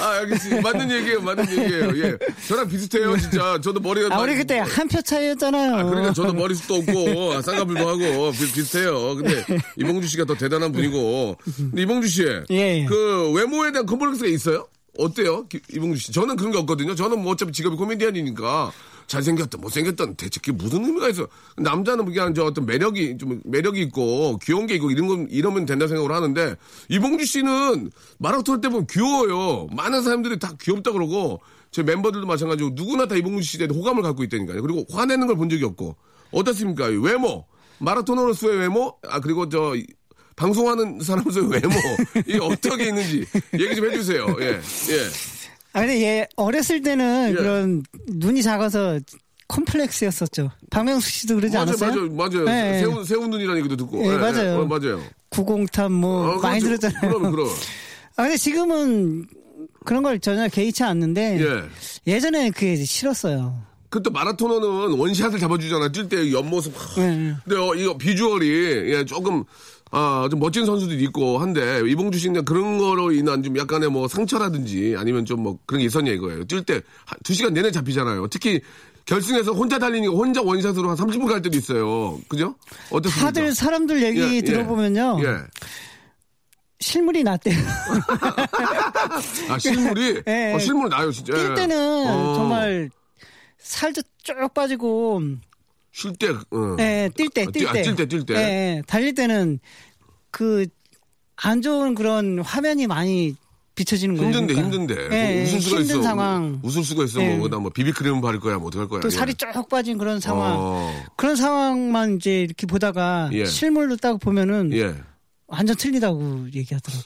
[0.00, 0.62] 아, 알겠습니다.
[0.62, 2.04] 맞는 얘기예요, 맞는 얘기예요.
[2.04, 2.18] 예.
[2.48, 3.60] 저랑 비슷해요, 진짜.
[3.62, 4.14] 저도 머리가.
[4.16, 5.74] 아, 우리 그때 한 표 차이였잖아요.
[5.76, 9.14] 아, 그러니까 저도 머리숱도 없고, 아, 쌍꺼풀도 하고, 비, 비슷해요.
[9.16, 9.44] 근데,
[9.76, 11.36] 이봉주 씨가 더 대단한 분이고.
[11.56, 12.24] 근데 이봉주 씨.
[12.50, 12.84] 예, 예.
[12.86, 14.66] 그, 외모에 대한 컴플렉스가 있어요?
[14.98, 15.46] 어때요?
[15.48, 16.12] 기- 이봉주 씨.
[16.12, 16.94] 저는 그런 게 없거든요.
[16.94, 18.72] 저는 뭐 어차피 직업이 코미디언이니까.
[19.06, 21.26] 잘생겼던 못생겼던 대체 그게 무슨 의미가 있어?
[21.56, 25.86] 남자는 그냥 저 어떤 매력이 좀 매력이 있고 귀여운 게 있고 이런 건 이러면 된다
[25.88, 26.56] 생각을 하는데
[26.90, 29.68] 이봉주 씨는 마라톤 할때 보면 귀여워요.
[29.74, 34.24] 많은 사람들이 다 귀엽다 그러고 제 멤버들도 마찬가지고 누구나 다 이봉주 씨에 대해 호감을 갖고
[34.24, 34.60] 있다니까요.
[34.60, 35.96] 그리고 화내는 걸 본 적이 없고
[36.32, 36.90] 어떻습니까?
[36.90, 37.46] 이 외모
[37.78, 39.86] 마라토너로서의 외모 아 그리고 저 이-
[40.38, 41.74] 방송하는 사람으로서의 외모
[42.26, 44.36] 이게 어떻게 있는지 얘기 좀 해주세요.
[44.40, 45.08] 예 예.
[45.72, 47.34] 아, 근데 얘 어렸을 때는 예.
[47.34, 48.98] 그런 눈이 작아서
[49.48, 50.50] 컴플렉스였었죠.
[50.70, 51.90] 박명수 씨도 그러지 맞아요, 않았어요?
[52.10, 52.44] 맞아요, 맞아요.
[52.44, 52.80] 네.
[52.80, 54.04] 새우, 새우눈이라는 얘기도 듣고.
[54.04, 54.60] 예, 맞아요.
[54.60, 55.02] 어, 맞아요.
[55.30, 56.88] 구공탑 뭐 어, 많이 그렇죠.
[56.88, 57.18] 들었잖아요.
[57.18, 57.48] 그럼, 그럼.
[58.16, 59.26] 아, 근데 지금은
[59.84, 62.12] 그런 걸 전혀 개의치 않는데 예.
[62.12, 63.68] 예전에 그게 싫었어요.
[63.88, 65.90] 그또 마라토너는 원샷을 잡아주잖아.
[65.92, 66.74] 뛸 때 옆모습.
[66.76, 67.34] 하, 네.
[67.44, 69.44] 근데 어, 이거 비주얼이 예, 조금
[69.90, 74.94] 아, 좀 멋진 선수들이 있고 한데 이봉주 씨는 그런 거로 인한 좀 약간의 뭐 상처라든지
[74.98, 76.44] 아니면 좀 뭐 그런 게 있었냐 이거예요.
[76.46, 76.80] 뛸 때
[77.24, 78.26] 두 시간 내내 잡히잖아요.
[78.28, 78.60] 특히
[79.06, 82.20] 결승에서 혼자 달리니까 혼자 원샷으로 한 30분 갈 때도 있어요.
[82.28, 82.54] 그죠?
[82.90, 83.26] 어떻습니까?
[83.32, 84.40] 다들 사람들 얘기 예, 예.
[84.42, 85.20] 들어보면요.
[85.22, 85.36] 예.
[86.80, 87.56] 실물이 낫대요.
[89.48, 90.22] 아, 실물이?
[90.26, 90.52] 예.
[90.54, 91.32] 어, 실물 나요, 진짜.
[91.32, 92.34] 뛸 때는 어.
[92.34, 92.90] 정말
[93.58, 95.22] 살도 쭉 빠지고
[95.98, 96.76] 쉴 때, 어.
[96.78, 97.82] 예, 뛸 때, 아, 뛸 뛰- 아, 때.
[97.82, 98.34] 뛸 때, 뛸 때.
[98.34, 98.38] 예,
[98.76, 98.82] 예.
[98.86, 99.58] 달릴 때는
[100.30, 100.66] 그
[101.40, 103.36] 안 좋은 그런 화면이 많이
[103.76, 104.32] 비춰지는 거예요.
[104.32, 104.76] 힘든데, 그러니까.
[104.76, 105.04] 힘든데.
[105.04, 106.02] 예, 뭐 예, 웃을 수가 힘든 있어.
[106.02, 106.60] 상황.
[106.64, 107.22] 웃을 수가 있어.
[107.22, 107.36] 예.
[107.36, 109.00] 뭐, 뭐 비비크림 바를 거야, 뭐 어떡할 거야.
[109.00, 109.10] 또 예.
[109.10, 110.56] 살이 쭉 빠진 그런 상황.
[110.58, 110.92] 어.
[111.16, 113.44] 그런 상황만 이제 이렇게 보다가 예.
[113.44, 114.96] 실물로 딱 보면은 예.
[115.46, 117.04] 완전 틀리다고 얘기하더라고요.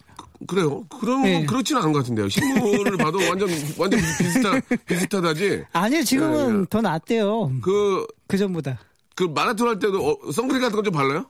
[0.49, 0.85] 그래요?
[0.89, 1.45] 그럼 예.
[1.47, 2.29] 그렇지는 않은 것 같은데요.
[2.31, 5.65] 실물을 봐도 완전, 완전 비슷하, 비슷하다지.
[5.73, 6.65] 아니요, 지금은 예, 예.
[6.71, 7.53] 더 낫대요.
[7.63, 8.79] 그, 그 전보다.
[9.15, 11.27] 그 마라톤 할 때도 어, 선크림 같은 거 좀 발라요?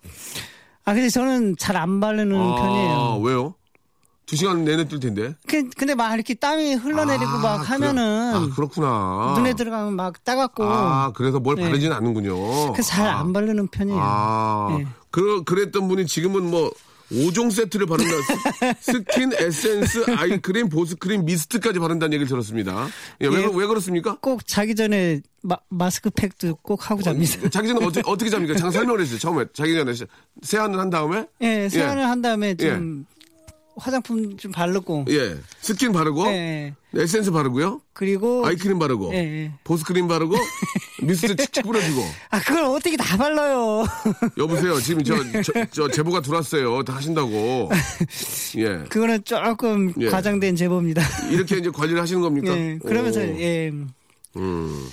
[0.85, 3.21] 아, 근데 저는 잘 안 바르는 아, 편이에요.
[3.23, 3.55] 왜요?
[4.25, 5.35] 두 시간 내내 뛸 텐데.
[5.49, 8.45] 그- 근데 막 이렇게 땀이 흘러내리고 아, 막 하면은 그래.
[8.53, 9.35] 아, 그렇구나.
[9.37, 11.63] 눈에 들어가면 막 따갑고 아, 그래서 뭘 네.
[11.65, 12.73] 바르지는 않는군요.
[12.73, 13.19] 그래서 잘 아.
[13.19, 13.99] 안 바르는 편이에요.
[14.01, 14.87] 아, 예.
[15.11, 16.71] 그, 그랬던 분이 지금은 뭐,
[17.13, 18.11] 5종 세트를 바른다.
[18.81, 22.89] 스- 스킨, 에센스, 아이크림, 보습크림, 미스트까지 바른다는 얘기를 들었습니다.
[23.21, 23.47] 예, 왜, 예.
[23.47, 24.17] 그- 왜 그렇습니까?
[24.21, 27.49] 꼭 자기 전에 마, 마스크팩도 꼭 하고 잡니다.
[27.51, 28.55] 자기 전에 어떻게, 어떻게 잡니까?
[28.55, 29.19] 잠깐 설명을 해주세요.
[29.19, 29.45] 처음에.
[29.53, 30.07] 자기 전에 세-
[30.43, 31.27] 세안을 한 다음에?
[31.41, 33.07] 예, 세안을 한 다음에 좀
[33.77, 35.37] 화장품 좀 바르고 예.
[35.61, 37.03] 스킨 바르고, 예, 예.
[37.03, 37.81] 에센스 바르고요.
[37.93, 39.53] 그리고 아이크림 바르고, 예, 예.
[39.65, 40.35] 보습크림 바르고,
[41.03, 42.03] 미스트 칙칙 뿌려주고.
[42.31, 43.85] 아 그걸 어떻게 다 발라요?
[44.39, 44.81] 여보세요.
[44.81, 46.83] 지금 저, 저, 저 제보가 들어왔어요.
[46.85, 47.71] 다 하신다고.
[48.59, 48.85] 예.
[48.89, 50.09] 그거는 조금 예.
[50.09, 51.03] 과장된 제보입니다.
[51.31, 52.57] 이렇게 이제 관리를 하시는 겁니까?
[52.57, 53.25] 예, 그러면서 오.
[53.25, 53.73] 예,
[54.37, 54.89] 음.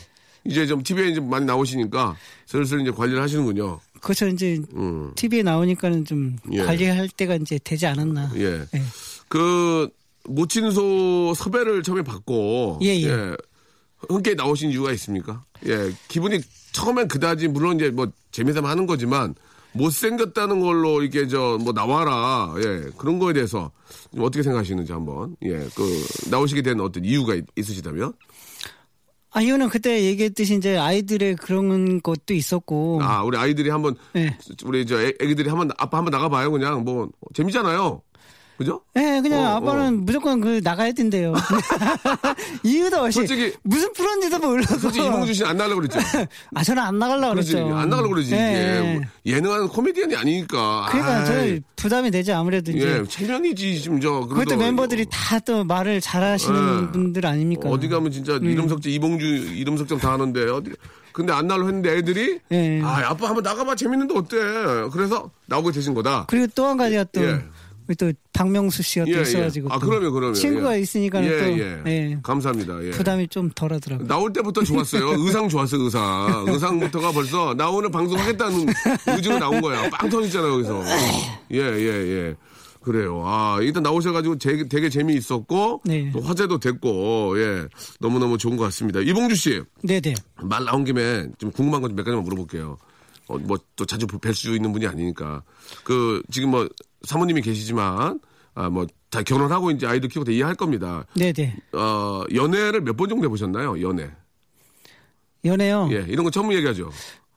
[0.45, 2.15] 이제 좀 TV에 이제 많이 나오시니까
[2.45, 3.79] 슬슬 이제 관리를 하시는군요.
[4.01, 5.11] 그렇죠 이제 음.
[5.15, 6.63] TV에 나오니까는 좀 예.
[6.63, 8.31] 관리할 때가 이제 되지 않았나.
[8.35, 8.65] 예.
[8.73, 8.81] 예.
[9.27, 9.89] 그
[10.25, 13.35] 모친소 섭외를 처음에 받고 예, 예.
[14.09, 15.43] 흔쾌히 나오신 이유가 있습니까?
[15.65, 15.91] 예.
[16.07, 16.39] 기분이
[16.71, 19.35] 처음엔 그다지 물론 이제 뭐 재미삼아 하는 거지만
[19.73, 22.53] 못생겼다는 걸로 이게 저 뭐 나와라.
[22.57, 22.89] 예.
[22.97, 23.71] 그런 거에 대해서
[24.13, 25.35] 좀 어떻게 생각하시는지 한번.
[25.43, 25.67] 예.
[25.75, 28.13] 그 나오시게 된 어떤 이유가 있, 있으시다면?
[29.31, 32.99] 아 이거는 그때 얘기했듯이 이제 아이들의 그런 것도 있었고.
[33.03, 34.35] 아, 우리 아이들이 한번 예.
[34.65, 38.01] 우리 저 애- 애기들이 한번 아빠 한번 나가봐요 그냥 뭐 재미잖아요
[38.59, 38.81] 그죠?
[38.97, 41.33] 예, 그냥 어, 아빠는 무조건 그 나가야 된대요.
[42.63, 44.77] 이유도 없이 솔직히- 무슨 프로인지도 몰라서.
[44.77, 45.99] 솔직히 이봉주 씨는 안 나가려고 그랬죠
[46.55, 47.73] 아 저는 안 나가려고 그렇지 그랬죠.
[47.75, 48.37] 안 나가려고 그러지 예.
[48.37, 49.01] 예.
[49.31, 52.99] 예능하는 코미디언이 아니니까 그러니까 저는 부담이 되지 아무래도 이제.
[52.99, 56.91] 예 체면이지 지금 저 그것도 멤버들이 다 또 말을 잘하시는 예.
[56.91, 57.69] 분들 아닙니까?
[57.69, 60.71] 어디 가면 진짜 이름 석자 이봉주 이름 석자 다 하는데 어디
[61.13, 62.81] 근데 안 나려 했는데 애들이 예.
[62.83, 64.37] 아 아빠 한번 나가봐 재밌는데 어때
[64.91, 67.39] 그래서 나오게 되신 거다 그리고 또 한 가지가 또, 예.
[67.89, 69.21] 우리 또 박명수 씨가 또 예, 예.
[69.23, 69.73] 있어가지고.
[69.73, 70.81] 아또 그러면 그러면 친구가 예.
[70.81, 71.81] 있으니까 예, 또 예.
[71.87, 72.19] 예.
[72.21, 72.91] 감사합니다 예.
[72.91, 74.07] 부담이 좀 덜하더라고요.
[74.07, 75.09] 나올 때부터 좋았어요.
[75.25, 76.45] 의상 좋았어, 의상.
[76.47, 78.67] 의상부터가 벌써 나 오늘 방송하겠다는
[79.07, 79.89] 의지로 나온 거야.
[79.89, 80.83] 빵 터졌잖아요, 여기서.
[81.51, 81.87] 예, 예,
[82.27, 82.35] 예.
[82.81, 83.23] 그래요.
[83.25, 86.11] 아, 일단 나오셔가지고 제- 되게 재미있었고, 네.
[86.13, 87.65] 또 화제도 됐고, 예.
[87.99, 88.99] 너무너무 좋은 것 같습니다.
[89.01, 90.13] 이봉주 씨, 네네.
[90.43, 92.77] 말 나온 김에 좀 궁금한 거 몇 가지만 물어볼게요.
[93.29, 95.43] 어, 뭐, 또 자주 뵐 수 있는 분이 아니니까.
[95.83, 96.67] 그, 지금 뭐,
[97.03, 98.19] 사모님이 계시지만,
[98.55, 101.05] 아, 뭐, 다 결혼하고 이제 아이들 키우고 다 이해할 겁니다.
[101.15, 101.55] 네네.
[101.73, 103.81] 어, 연애를 몇 번 정도 해보셨나요?
[103.81, 104.09] 연애.
[105.45, 105.87] 연애요.
[105.91, 106.91] 예, 이런 거 처음 얘기하죠.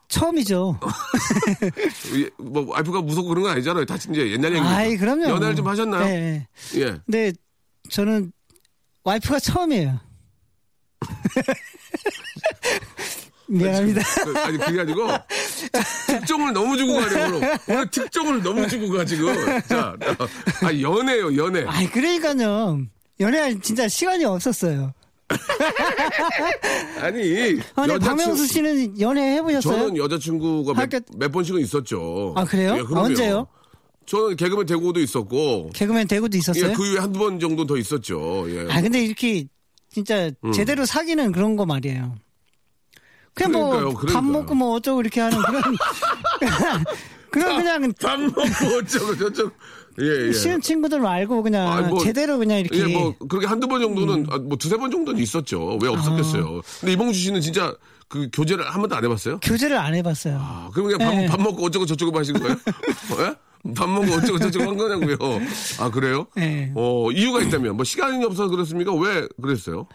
[0.09, 0.79] 처음이죠.
[2.19, 3.85] 예, 뭐 와이프가 무섭고 그런 건 아니잖아요.
[3.87, 4.61] 다 이제 옛날 얘기.
[4.67, 5.29] 아이, 그럼요.
[5.29, 6.05] 연애를 좀 하셨나요?
[6.05, 6.47] 네.
[6.77, 6.99] 예.
[7.07, 7.33] 근데
[7.89, 8.33] 저는
[9.05, 10.01] 와이프가 처음이에요.
[13.49, 14.01] 미안합니다.
[14.25, 15.07] 그, 아니 그게 아니고
[16.07, 19.35] 특종을 너무 주고 가려고 오늘 특종을 너무 주고 가 지금.
[19.69, 19.95] 자,
[20.63, 21.65] 아 연애요 연애.
[21.67, 22.81] 아이, 그러니까요.
[23.21, 24.93] 연애할 진짜 시간이 없었어요.
[27.01, 29.79] 아니, 아, 여자친- 박명수 씨는 연애 해보셨어요?
[29.79, 32.35] 저는 여자친구가 몇, 학교- 몇 번씩은 있었죠.
[32.37, 32.77] 아, 그래요?
[32.77, 32.95] 예.
[32.95, 33.47] 언제요?
[34.07, 36.71] 저는 개그맨 대구도 있었고, 개그맨 대구도 있었어요?
[36.71, 38.45] 예, 그 이후에 한두 번 정도 더 있었죠.
[38.49, 38.67] 예.
[38.71, 39.45] 아 근데 이렇게
[39.91, 40.53] 진짜 음.
[40.53, 42.15] 제대로 사귀는 그런 거 말이에요.
[43.35, 44.25] 그냥 뭐 밥.
[44.25, 45.63] 먹고 뭐 어쩌고 이렇게 하는 그런
[47.31, 48.41] 그런 그냥 밥 먹고
[48.79, 49.51] 어쩌고 저쩌고.
[50.01, 50.33] 예, 예.
[50.33, 54.27] 쉬운 친구들 말고 그냥 아, 뭐, 제대로 그냥 이렇게 예, 뭐, 그렇게 한두 번 정도는,
[54.31, 55.79] 아, 뭐, 두세 번 정도는 있었죠.
[55.83, 56.61] 왜 없었겠어요.
[56.61, 56.61] 아.
[56.81, 57.75] 근데 이봉주 씨는 진짜
[58.09, 59.41] 그 교제를 한 번도 안 해봤어요?
[59.41, 60.39] 교제를 안 해봤어요.
[60.41, 61.27] 아, 그럼 그냥 밥, 예.
[61.27, 62.57] 밥 먹고 어쩌고 저쩌고 하신 거예요?
[63.21, 63.75] 예?
[63.75, 65.17] 밥 먹고 어쩌고 저쩌고 한 거냐고요.
[65.79, 66.27] 아, 그래요?
[66.39, 66.73] 예.
[66.75, 68.95] 어, 이유가 있다면, 뭐, 시간이 없어서 그렇습니까?
[68.95, 69.87] 왜 그랬어요?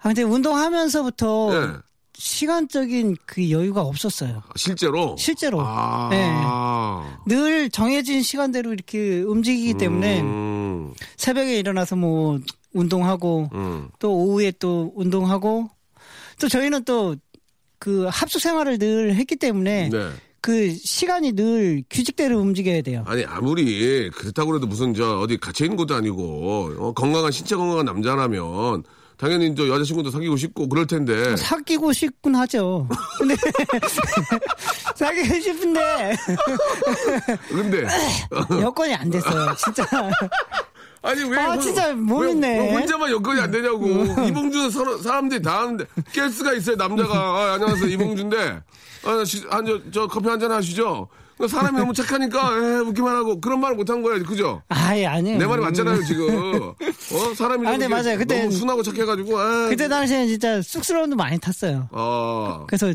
[0.00, 1.72] 아 근데 운동하면서부터 예.
[2.18, 4.42] 시간적인 그 여유가 없었어요.
[4.56, 5.16] 실제로?
[5.18, 5.60] 실제로.
[5.62, 6.10] 아.
[6.12, 7.32] 예.
[7.32, 12.40] 늘 정해진 시간대로 이렇게 움직이기 때문에 음, 새벽에 일어나서 뭐
[12.74, 13.88] 운동하고 음.
[13.98, 15.70] 또 오후에 또 운동하고
[16.40, 17.16] 또 저희는 또
[17.78, 20.10] 그 합숙 생활을 늘 했기 때문에 네.
[20.40, 23.04] 그 시간이 늘 규칙대로 움직여야 돼요.
[23.06, 27.84] 아니 아무리 그렇다고 해도 무슨 저 어디 갇혀 있는 것도 아니고 어, 건강한 신체 건강한
[27.84, 28.84] 남자라면
[29.18, 32.88] 당연히 저 여자친구도 사귀고 싶고 그럴 텐데 사귀고 싶군 하죠.
[33.18, 33.34] 근데
[34.94, 36.16] 사귀고 싶은데
[37.48, 37.86] 근데
[38.60, 39.54] 여건이 안 됐어요.
[39.56, 39.84] 진짜.
[41.02, 42.34] 아니 왜 아, 혼- 진짜 못 왜-.
[42.34, 43.86] 왜 혼자만 여건이 안 되냐고
[44.24, 48.60] 이봉주는 서로 사람들이 다 하는데 게스트가 있어요 남자가 아, 안녕하세요 이봉주인데
[49.04, 53.14] 아, 시- 한, 저, 저 커피 한 잔 하시죠 그러니까 사람이 너무 착하니까 에, 웃기만
[53.16, 55.38] 하고 그런 말을 못한 거야 그죠 아예 아니에요.
[55.38, 56.28] 내 말이 맞잖아요 지금
[56.74, 58.18] 어 사람이 아, 이렇게 맞아요.
[58.18, 61.88] 그때- 너무 순하고 착해가지고 아, 그때 당시에는 진짜 쑥스러움도 많이 탔어요.
[61.92, 62.92] 아 그래서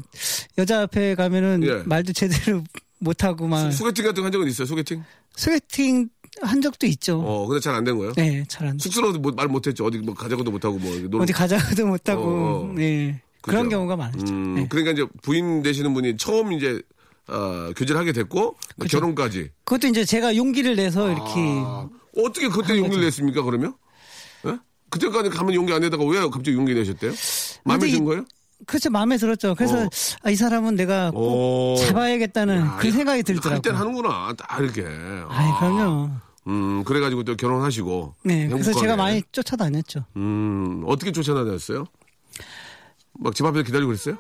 [0.57, 1.83] 여자 앞에 가면은 예.
[1.85, 2.63] 말도 제대로
[2.99, 5.03] 못하고 막 소 개팅 같은 거 한 적은 있어요 소개팅
[5.35, 6.09] 소개팅
[6.41, 7.19] 한 적도 있죠.
[7.19, 8.83] 어 근데 잘 안 된 거예요 네, 잘안 돼.
[8.83, 12.73] 쑥스러워서 뭐- 말 못했죠 어디 뭐 가자고도 못하고 뭐 놀- 어디 가자고도 못하고, 어, 어.
[12.75, 13.21] 네.
[13.41, 13.75] 그런 그죠?
[13.77, 14.33] 경우가 많았죠.
[14.33, 14.67] 음, 네.
[14.69, 16.81] 그러니까 이제 부인 되시는 분이 처음 이제
[17.27, 18.55] 어, 교제를 하게 됐고
[18.89, 21.31] 결혼까지 그것도 이제 제가 용기를 내서 이렇게
[21.65, 23.75] 아, 어떻게 그때 용기를 냈습니까 그러면?
[24.45, 24.57] 예?
[24.89, 27.13] 그때까지 가면 용기 안 내다가 왜 갑자기 용기 내셨대요?
[27.63, 28.25] 마음에 든 거예요?
[28.65, 29.55] 그렇죠 마음에 들었죠.
[29.55, 29.89] 그래서 어.
[30.23, 31.75] 아, 이 사람은 내가 꼭 오.
[31.77, 33.61] 잡아야겠다는 야, 그 생각이 할 들더라고요.
[33.61, 34.85] 땐 하는구나 딱 이렇게.
[35.29, 36.09] 아이 그럼요.
[36.47, 38.15] 음 그래가지고 또 결혼하시고.
[38.23, 38.79] 네, 그래서 행복하게.
[38.81, 40.05] 제가 많이 쫓아다녔죠.
[40.17, 41.85] 음 어떻게 쫓아다녔어요?
[43.19, 44.17] 막 집 앞에서 기다리고 그랬어요?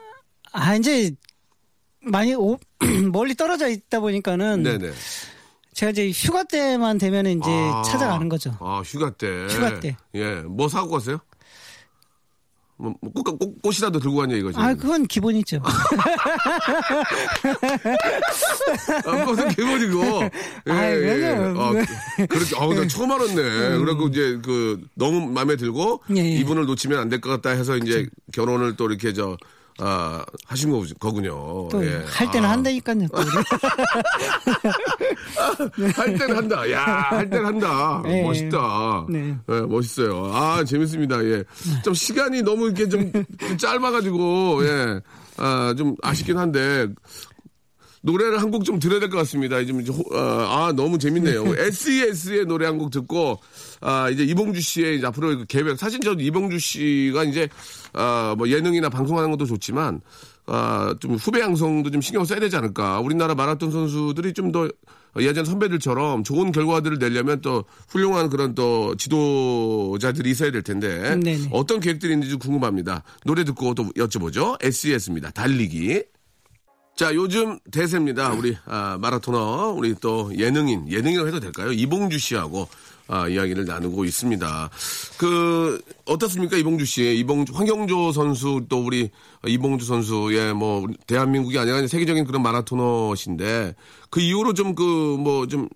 [0.51, 1.11] 아 이제
[2.05, 2.59] 많이 오-
[3.11, 4.91] 멀리 떨어져 있다 보니까는 네네.
[5.73, 8.55] 제가 이제 휴가 때만 되면 이제 아, 찾아가는 거죠.
[8.59, 9.47] 아 휴가 때.
[9.49, 9.95] 휴가 때.
[10.13, 10.35] 예.
[10.41, 11.19] 뭐 사고 갔어요?
[12.75, 14.57] 뭐, 뭐 꽃, 꽃, 꽃이라도 들고 갔냐 이거지.
[14.59, 15.61] 아 그건 기본이죠.
[19.05, 20.01] 아, 무슨 기본이고.
[20.69, 21.35] 예, 예.
[21.57, 23.33] 아, 그- 그렇게, 아, 나 처음 알았네.
[23.79, 26.29] 그래갖고 이제 그, 너무 마음에 들고, 예, 예.
[26.39, 29.37] 이분을 놓치면 안 될 것 같다 해서 이제 결혼을 또 이렇게 저,
[29.79, 31.67] 아, 하신 거, 거군요.
[31.69, 32.03] 또 예.
[32.07, 33.07] 할 때는 아, 한다니까요.
[33.07, 33.17] 또.
[35.95, 36.71] 할 때는 한다.
[36.71, 38.03] 야, 할 때는 한다.
[38.05, 38.21] 예.
[38.21, 39.05] 멋있다.
[39.09, 39.35] 네.
[39.49, 40.31] 예, 멋있어요.
[40.33, 41.23] 아, 재밌습니다.
[41.25, 41.43] 예.
[41.83, 43.11] 좀 시간이 너무 이렇게 좀
[43.57, 45.01] 짧아가지고, 예.
[45.37, 46.87] 아, 좀 아쉽긴 한데,
[48.05, 49.59] 노래를 한 곡 좀 들어야 될 것 같습니다.
[49.59, 51.43] 이제 좀, 호- 아, 아, 너무 재밌네요.
[51.57, 53.39] SES의 노래 한 곡 듣고,
[53.81, 55.77] 아, 이제 이봉주 씨의 이제 앞으로 그 계획.
[55.77, 57.47] 사실 저도 이봉주 씨가 이제,
[57.93, 60.01] 아, 뭐 예능이나 방송하는 것도 좋지만,
[60.45, 62.99] 아, 좀 후배 양성도 좀 신경 써야 되지 않을까.
[62.99, 64.67] 우리나라 마라톤 선수들이 좀 더
[65.19, 71.15] 예전 선배들처럼 좋은 결과들을 내려면 또 훌륭한 그런 또 지도자들이 있어야 될 텐데.
[71.15, 71.49] 네네.
[71.51, 73.03] 어떤 계획들이 있는지 좀 궁금합니다.
[73.23, 74.57] 노래 듣고 또 여쭤보죠.
[74.63, 75.29] SES입니다.
[75.31, 76.01] 달리기.
[76.95, 78.33] 자, 요즘 대세입니다.
[78.33, 81.71] 우리 아, 마라토너, 우리 또 예능인, 예능이라고 해도 될까요?
[81.71, 82.67] 이봉주 씨하고
[83.07, 84.69] 아, 이야기를 나누고 있습니다.
[85.17, 87.15] 그 어떻습니까, 이봉주 씨?
[87.17, 89.09] 이봉주 황경조 선수 또 우리
[89.45, 93.75] 이봉주 선수의 뭐 대한민국이 아니라 세계적인 그런 마라토너신데
[94.09, 95.67] 그 이후로 좀 그 뭐좀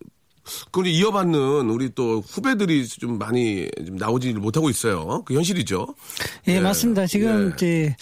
[0.65, 5.23] 그걸 이어받는 우리 또 후배들이 좀 많이 좀 나오지 못하고 있어요.
[5.25, 5.93] 그 현실이죠.
[6.47, 6.59] 예, 예.
[6.61, 7.05] 맞습니다.
[7.05, 7.53] 지금 예.
[7.53, 7.95] 이제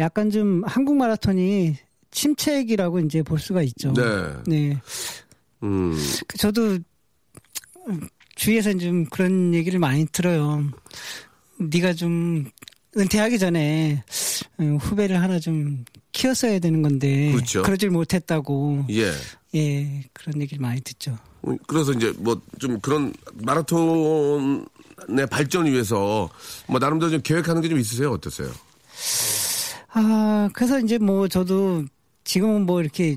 [0.00, 1.76] 약간 좀 한국 마라톤이
[2.20, 3.92] 침체기라고 이제 볼 수가 있죠.
[3.92, 4.02] 네.
[4.46, 4.80] 네.
[5.62, 5.94] 음.
[6.26, 6.78] 그 저도
[8.36, 10.64] 주위에서 좀 그런 얘기를 많이 들어요.
[11.58, 12.46] 네가 좀
[12.96, 14.02] 은퇴하기 전에
[14.58, 17.62] 어, 후배를 하나 좀 키웠어야 되는 건데 그렇죠.
[17.62, 19.12] 그러질 못했다고 예.
[19.54, 21.18] 예 그런 얘기를 많이 듣죠.
[21.66, 24.64] 그래서 이제 뭐 좀 그런 마라톤의
[25.30, 26.30] 발전을 위해서
[26.66, 28.10] 뭐 나름대로 좀 계획하는 게 좀 있으세요?
[28.10, 28.50] 어떠세요?
[29.92, 31.84] 아 그래서 이제 뭐 저도
[32.26, 33.16] 지금은 뭐 이렇게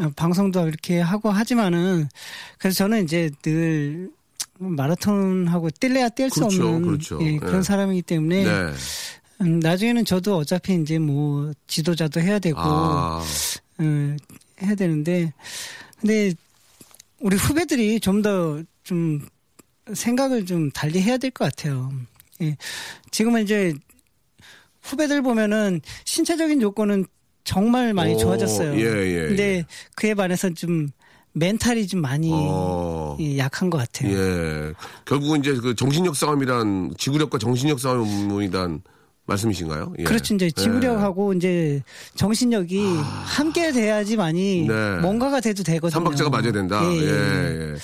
[0.00, 2.08] 어, 방송도 이렇게 하고 하지만은
[2.58, 4.10] 그래서 저는 이제 늘
[4.58, 7.18] 마라톤하고 뛸래야 뛸수 그렇죠, 없는 그렇죠.
[7.22, 7.62] 예, 그런 예.
[7.62, 8.72] 사람이기 때문에 네.
[9.42, 13.22] 음, 나중에는 저도 어차피 이제 뭐 지도자도 해야 되고 아,
[13.80, 14.16] 음,
[14.62, 15.32] 해야 되는데
[16.00, 16.32] 근데
[17.20, 19.26] 우리 후배들이 좀 더좀
[19.94, 21.92] 생각을 좀 달리 해야 될 것 같아요.
[22.42, 22.56] 예.
[23.10, 23.74] 지금은 이제
[24.82, 27.06] 후배들 보면은 신체적인 조건은
[27.48, 28.74] 정말 많이 오, 좋아졌어요.
[28.74, 29.66] 예, 예, 근데 예.
[29.94, 30.88] 그에 반해서 좀
[31.32, 33.16] 멘탈이 좀 많이 어.
[33.20, 34.12] 예, 약한 것 같아요.
[34.12, 34.74] 예.
[35.06, 38.82] 결국은 이제 그 정신력 싸움이란 지구력과 정신력 싸움이란
[39.24, 39.94] 말씀이신가요?
[39.98, 40.04] 예.
[40.04, 40.34] 그렇죠.
[40.34, 41.82] 이제 지구력하고 이제
[42.16, 42.82] 정신력이
[43.24, 44.72] 함께 돼야지만이 아.
[44.96, 45.00] 네.
[45.00, 45.90] 뭔가가 돼도 되거든요.
[45.90, 46.82] 삼박자가 맞아야 된다.
[46.84, 47.72] 예, 예, 예.
[47.72, 47.74] 예.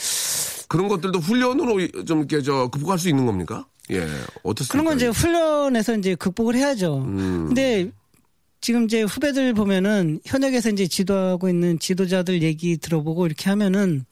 [0.69, 3.65] 그런 것들도 훈련으로 좀 이렇게 저 극복할 수 있는 겁니까?
[3.93, 4.07] 예.
[4.43, 4.73] 어떻습니까?
[4.73, 6.99] 그런 건 이제 훈련에서 이제 극복을 해야죠.
[6.99, 7.45] 음.
[7.47, 7.91] 근데
[8.65, 14.07] 지금 이제 후배들 보면은 현역에서 이제 지도하고 있는 지도자들 얘기 들어보고 이렇게 하면은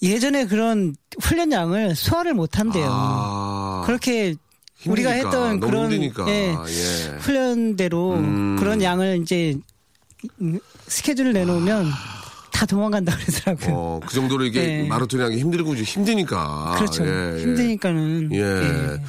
[0.00, 2.88] 예전에 그런 훈련량을 소화를 못 한대요.
[2.88, 4.36] 아, 그렇게
[4.86, 6.28] 우리가 힘드니까, 했던 너무 그런.
[6.28, 7.18] 예, 예.
[7.18, 8.56] 훈련대로 음.
[8.58, 9.54] 그런 양을 이제
[10.40, 11.90] 음, 스케줄을 내놓으면
[12.54, 13.76] 다 도망간다 그러더라고요.
[13.76, 14.88] 어, 그 정도로 이게 네.
[14.88, 16.76] 마라톤이 하기 힘들고 힘드니까.
[16.78, 17.06] 그렇죠.
[17.06, 17.42] 예, 예.
[17.42, 18.38] 힘드니까는 예.
[18.40, 19.02] 예.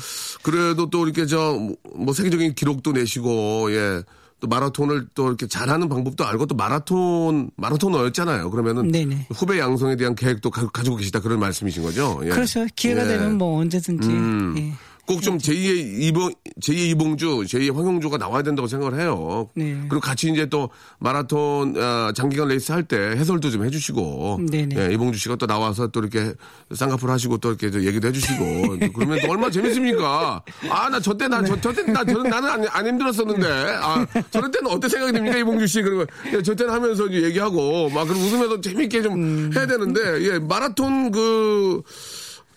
[0.43, 1.57] 그래도 또 이렇게 저
[1.97, 4.03] 뭐 세계적인 기록도 내시고 예.
[4.39, 8.51] 또 마라톤을 또 이렇게 잘하는 방법도 알고 또 마라톤 마라토너였잖아요.
[8.51, 9.27] 그러면은 네네.
[9.31, 12.19] 후배 양성에 대한 계획도 가, 지고 계시다 그런 말씀이신 거죠?
[12.23, 12.29] 예.
[12.29, 12.65] 그렇죠.
[12.75, 13.07] 기회가 예.
[13.07, 14.55] 되면 뭐 언제든지 음.
[14.57, 14.73] 예.
[15.07, 19.49] 꼭 좀 제2의 이봉, 제2의 이봉주, 제2의 황용주가 나와야 된다고 생각을 해요.
[19.55, 19.73] 네.
[19.87, 24.41] 그리고 같이 이제 또 마라톤, 아, 장기간 레이스 할 때 해설도 좀 해주시고.
[24.51, 24.75] 네네.
[24.77, 26.33] 예, 이봉주 씨가 또 나와서 또 이렇게
[26.73, 28.77] 쌍꺼풀 하시고 또 이렇게 저 얘기도 해주시고.
[28.93, 30.43] 그러면 또 얼마나 재밌습니까?
[30.69, 33.47] 아, 나 저 때, 나, 저, 저 때, 나, 저는 나는 안, 안 힘들었었는데.
[33.81, 35.81] 아, 저럴 때는 어때 생각이 듭니까, 이봉주 씨?
[35.81, 39.51] 그리고 예, 저 때는 하면서 얘기하고 막 그리고 웃으면서 재밌게 좀 음.
[39.55, 40.01] 해야 되는데,
[40.33, 41.81] 예, 마라톤 그,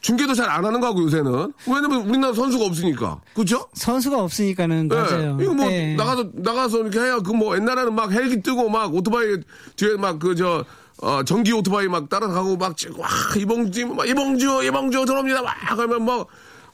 [0.01, 3.69] 중계도 잘 안 하는 거고 요새는 왜냐면 우리나라 선수가 없으니까 그죠?
[3.75, 5.39] 선수가 없으니까는 맞아요.
[5.41, 5.95] 이거 뭐 예.
[5.95, 9.37] 나가서 나가서 이렇게 해야 그 뭐 옛날에는 막 헬기 뜨고 막 오토바이
[9.77, 10.65] 뒤에 막 그저
[11.03, 16.27] 어, 전기 오토바이 막 따라가고 막 와 이봉주 막 이봉주 이봉주 들어옵니다 막 하면 뭐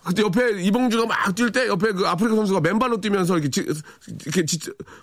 [0.05, 3.67] 그때 옆에 이봉주가 막 뛸 때 옆에 그 아프리카 선수가 맨발로 뛰면서 이렇게 지,
[4.25, 4.59] 이렇게 지,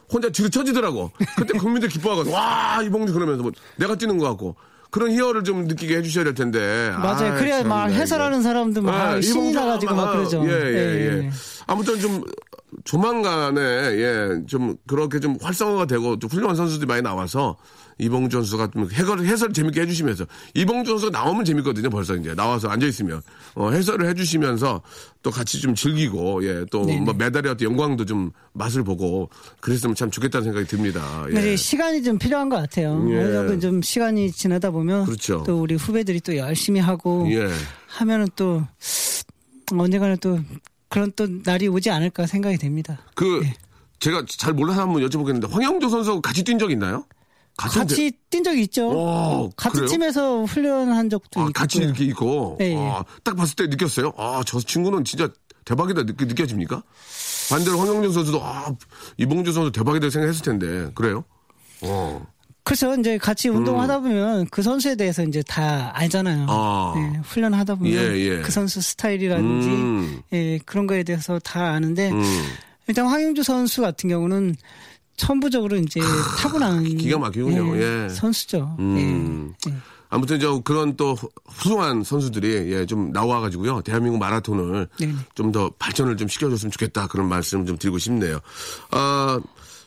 [0.10, 1.12] 혼자 지르쳐지더라고.
[1.36, 4.56] 그때 국민들 기뻐하고 와 이봉주 그러면서 뭐 내가 뛰는 것 같고
[4.93, 6.93] 그런 희열을 좀 느끼게 해주셔야 될 텐데.
[6.99, 7.34] 맞아요.
[7.34, 7.97] 아이, 그래야 참나, 막 이거.
[7.99, 10.43] 해설하는 사람도 막 예, 신이 나가지고 막 아마, 그러죠.
[10.45, 11.17] 예, 예, 예.
[11.25, 11.32] 예.
[11.65, 12.23] 아무튼 좀
[12.84, 17.58] 조만간에 예, 좀 그렇게 좀 활성화가 되고 좀 훌륭한 선수들이 많이 나와서
[17.97, 21.89] 이봉주 선수가 좀 해설, 해설 재밌게 해주시면서 이봉주 선수가 나오면 재밌거든요.
[21.89, 23.21] 벌써 이제 나와서 앉아 있으면
[23.56, 24.82] 어, 해설을 해주시면서
[25.21, 27.01] 또 같이 좀 즐기고 예, 또 네네.
[27.01, 29.29] 뭐 메달의 어떤 영광도 좀 맛을 보고
[29.62, 31.25] 그랬으면 참 좋겠다는 생각이 듭니다.
[31.34, 31.39] 예.
[31.39, 33.06] 이제 시간이 좀 필요한 것 같아요.
[33.10, 33.60] 예.
[33.60, 35.43] 좀 시간이 지나다 보면 그렇죠.
[35.45, 37.49] 또 우리 후배들이 또 열심히 하고 예.
[37.88, 38.63] 하면은 또
[39.71, 40.39] 언젠가는 또
[40.89, 42.99] 그런 또 날이 오지 않을까 생각이 됩니다.
[43.15, 43.53] 그 예.
[43.99, 47.06] 제가 잘 몰라서 한번 여쭤보겠는데 황영조 선수 같이 뛴 적 있나요?
[47.56, 48.89] 같이 같이 뛴 적이 있죠.
[48.89, 49.88] 오, 같은 그래요?
[49.88, 51.54] 팀에서 훈련한 적도 아, 있고.
[51.54, 52.56] 같이 이렇게 있고.
[52.60, 54.13] 네, 아, 딱 봤을 때 느꼈어요.
[54.18, 55.30] 아, 저 친구는 진짜
[55.66, 56.04] 대박이다.
[56.04, 56.82] 느, 느껴집니까?
[57.50, 58.74] 반대로 황영준 선수도, 아,
[59.18, 60.92] 이봉주 선수 대박이다 생각했을 텐데.
[60.96, 61.24] 그래요?
[61.82, 62.26] 어.
[62.63, 66.44] 그래서 이제 같이 운동하다 보면 그 선수에 대해서 이제 다 알잖아요.
[66.44, 66.48] 음.
[66.50, 66.94] 아.
[66.96, 68.42] 예, 훈련하다 보면 예, 예.
[68.42, 70.22] 그 선수 스타일이라든지 음.
[70.32, 72.24] 예, 그런 거에 대해서 다 아는데 음.
[72.88, 74.56] 일단 황영주 선수 같은 경우는
[75.17, 75.99] 천부적으로 이제
[76.39, 77.78] 타고난 기가 막히군요.
[77.78, 78.10] 예.
[78.10, 78.76] 선수죠.
[78.80, 79.54] 음.
[79.67, 79.76] 예, 예.
[80.10, 83.82] 아무튼 저 그런 또 훌륭한 선수들이 예, 좀 나와가지고요.
[83.82, 85.13] 대한민국 마라톤을 네네.
[85.34, 87.08] 좀더 발전을 좀 시켜줬으면 좋겠다.
[87.08, 88.39] 그런 말씀 좀 드리고 싶네요.
[88.91, 89.39] 아,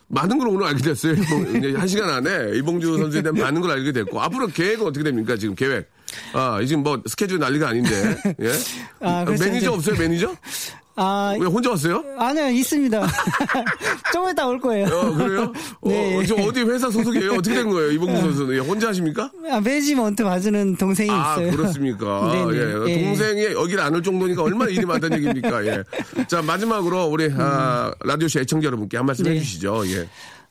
[0.08, 1.14] 많은 걸 오늘 알게 됐어요.
[1.78, 5.36] 한 시간 안에 이봉주 선수에 대한 많은 걸 알게 됐고 앞으로 계획은 어떻게 됩니까?
[5.36, 5.88] 지금 계획.
[6.32, 8.16] 아, 지금 뭐 스케줄 난리가 아닌데.
[8.40, 8.52] 예?
[9.00, 9.44] 아, 그렇죠.
[9.44, 9.96] 매니저 없어요?
[9.96, 10.34] 매니저?
[10.98, 12.02] 아, 왜 혼자 왔어요?
[12.18, 13.06] 아니요, 있습니다.
[14.12, 14.87] 좀 이따 올 거예요.
[14.87, 15.52] 어, 그래요?
[15.85, 16.16] 네.
[16.16, 17.32] 어, 저 어디 회사 소속이에요?
[17.35, 17.90] 어떻게 된 거예요?
[17.92, 19.30] 이봉주 선수는 예, 혼자 하십니까?
[19.50, 21.50] 아, 매니지먼트 봐주는 동생이 아, 있어요.
[21.54, 22.32] 그렇습니까?
[22.32, 22.56] 네네.
[22.88, 22.90] 예.
[22.90, 23.04] 예.
[23.04, 25.66] 동생이 여기를 안 올 정도니까 얼마나 일이 많다는 얘기입니까?
[25.66, 25.85] 예.
[26.28, 29.32] 자, 마지막으로 우리, 아, 라디오쇼 애청자 여러분께 한 말씀 네.
[29.32, 29.87] 해주시죠.
[29.88, 30.09] 예.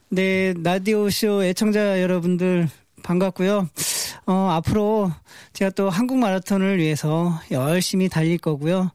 [0.10, 2.70] 네, 라디오쇼 애청자 여러분들
[3.02, 3.68] 반갑고요.
[4.28, 5.12] 어, 앞으로
[5.54, 8.92] 제가 또 한국 마라톤을 위해서 열심히 달릴 거고요.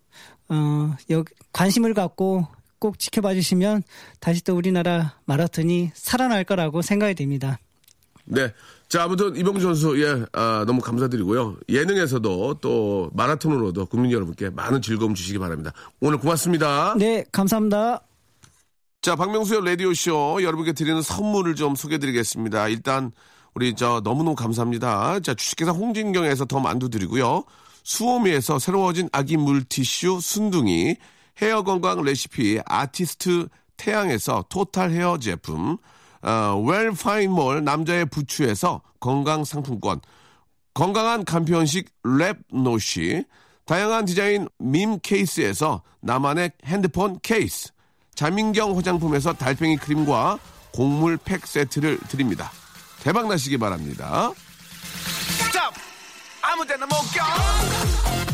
[0.49, 2.47] 어, 여, 관심을 갖고
[2.79, 3.83] 꼭 지켜봐 주시면
[4.21, 7.59] 다시 또 우리나라 마라톤이 살아날 거라고 생각이 됩니다.
[8.25, 8.53] 네.
[8.89, 11.57] 자, 아무튼 이봉주 선수, 예, 아, 너무 감사드리고요.
[11.69, 15.73] 예능에서도 또 마라톤으로도 국민 여러분께 많은 즐거움 주시기 바랍니다.
[16.01, 16.95] 오늘 고맙습니다.
[16.99, 18.01] 네, 감사합니다.
[19.03, 22.69] 자, 박명수의 라디오쇼 여러분께 드리는 선물을 좀 소개해드리겠습니다.
[22.69, 23.13] 일단,
[23.55, 25.21] 우리 저 너무너무 감사합니다.
[25.21, 27.45] 자, 주식회사 홍진경에서 더 만두 드리고요.
[27.83, 30.97] 수오미에서 새로워진 아기 물티슈 순둥이,
[31.41, 35.79] 헤어 건강 레시피 아티스트 태양에서 토탈 헤어 제품,
[36.23, 40.01] 어, 웰파인몰 남자의 부추에서 건강 상품권,
[40.75, 43.25] 건강한 간편식 랩노시,
[43.65, 47.73] 다양한 디자인 밈 케이스에서 나만의 핸드폰 케이스,
[48.15, 50.39] 자민경 화장품에서 달팽이 크림과
[50.73, 52.53] 곡물 팩 세트를 드립니다.
[53.03, 54.31] 대박 나시기 바랍니다.
[55.39, 55.73] Stop!
[56.43, 58.30] 아무 데나 못 껴!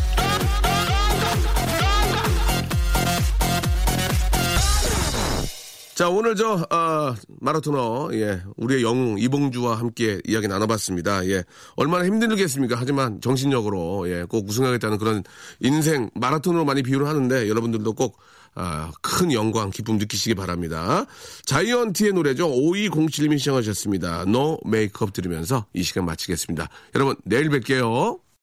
[5.97, 11.27] 자, 오늘 저, 어, 마라토너, 예, 우리의 영웅, 이봉주와 함께 이야기 나눠봤습니다.
[11.27, 11.43] 예,
[11.75, 12.77] 얼마나 힘들겠습니까?
[12.79, 15.25] 하지만 정신력으로, 예, 꼭 우승하겠다는 그런
[15.61, 18.19] 인생, 마라톤으로 많이 비유를 하는데, 여러분들도 꼭,
[18.55, 21.07] 아, 큰 영광, 기쁨 느끼시기 바랍니다.
[21.47, 22.47] 자이언티의 노래죠.
[22.47, 24.25] 5207님이 시청하셨습니다.
[24.27, 26.69] No Makeup 들으면서 이 시간 마치겠습니다.
[26.95, 28.26] 여러분, 내일 뵐게요.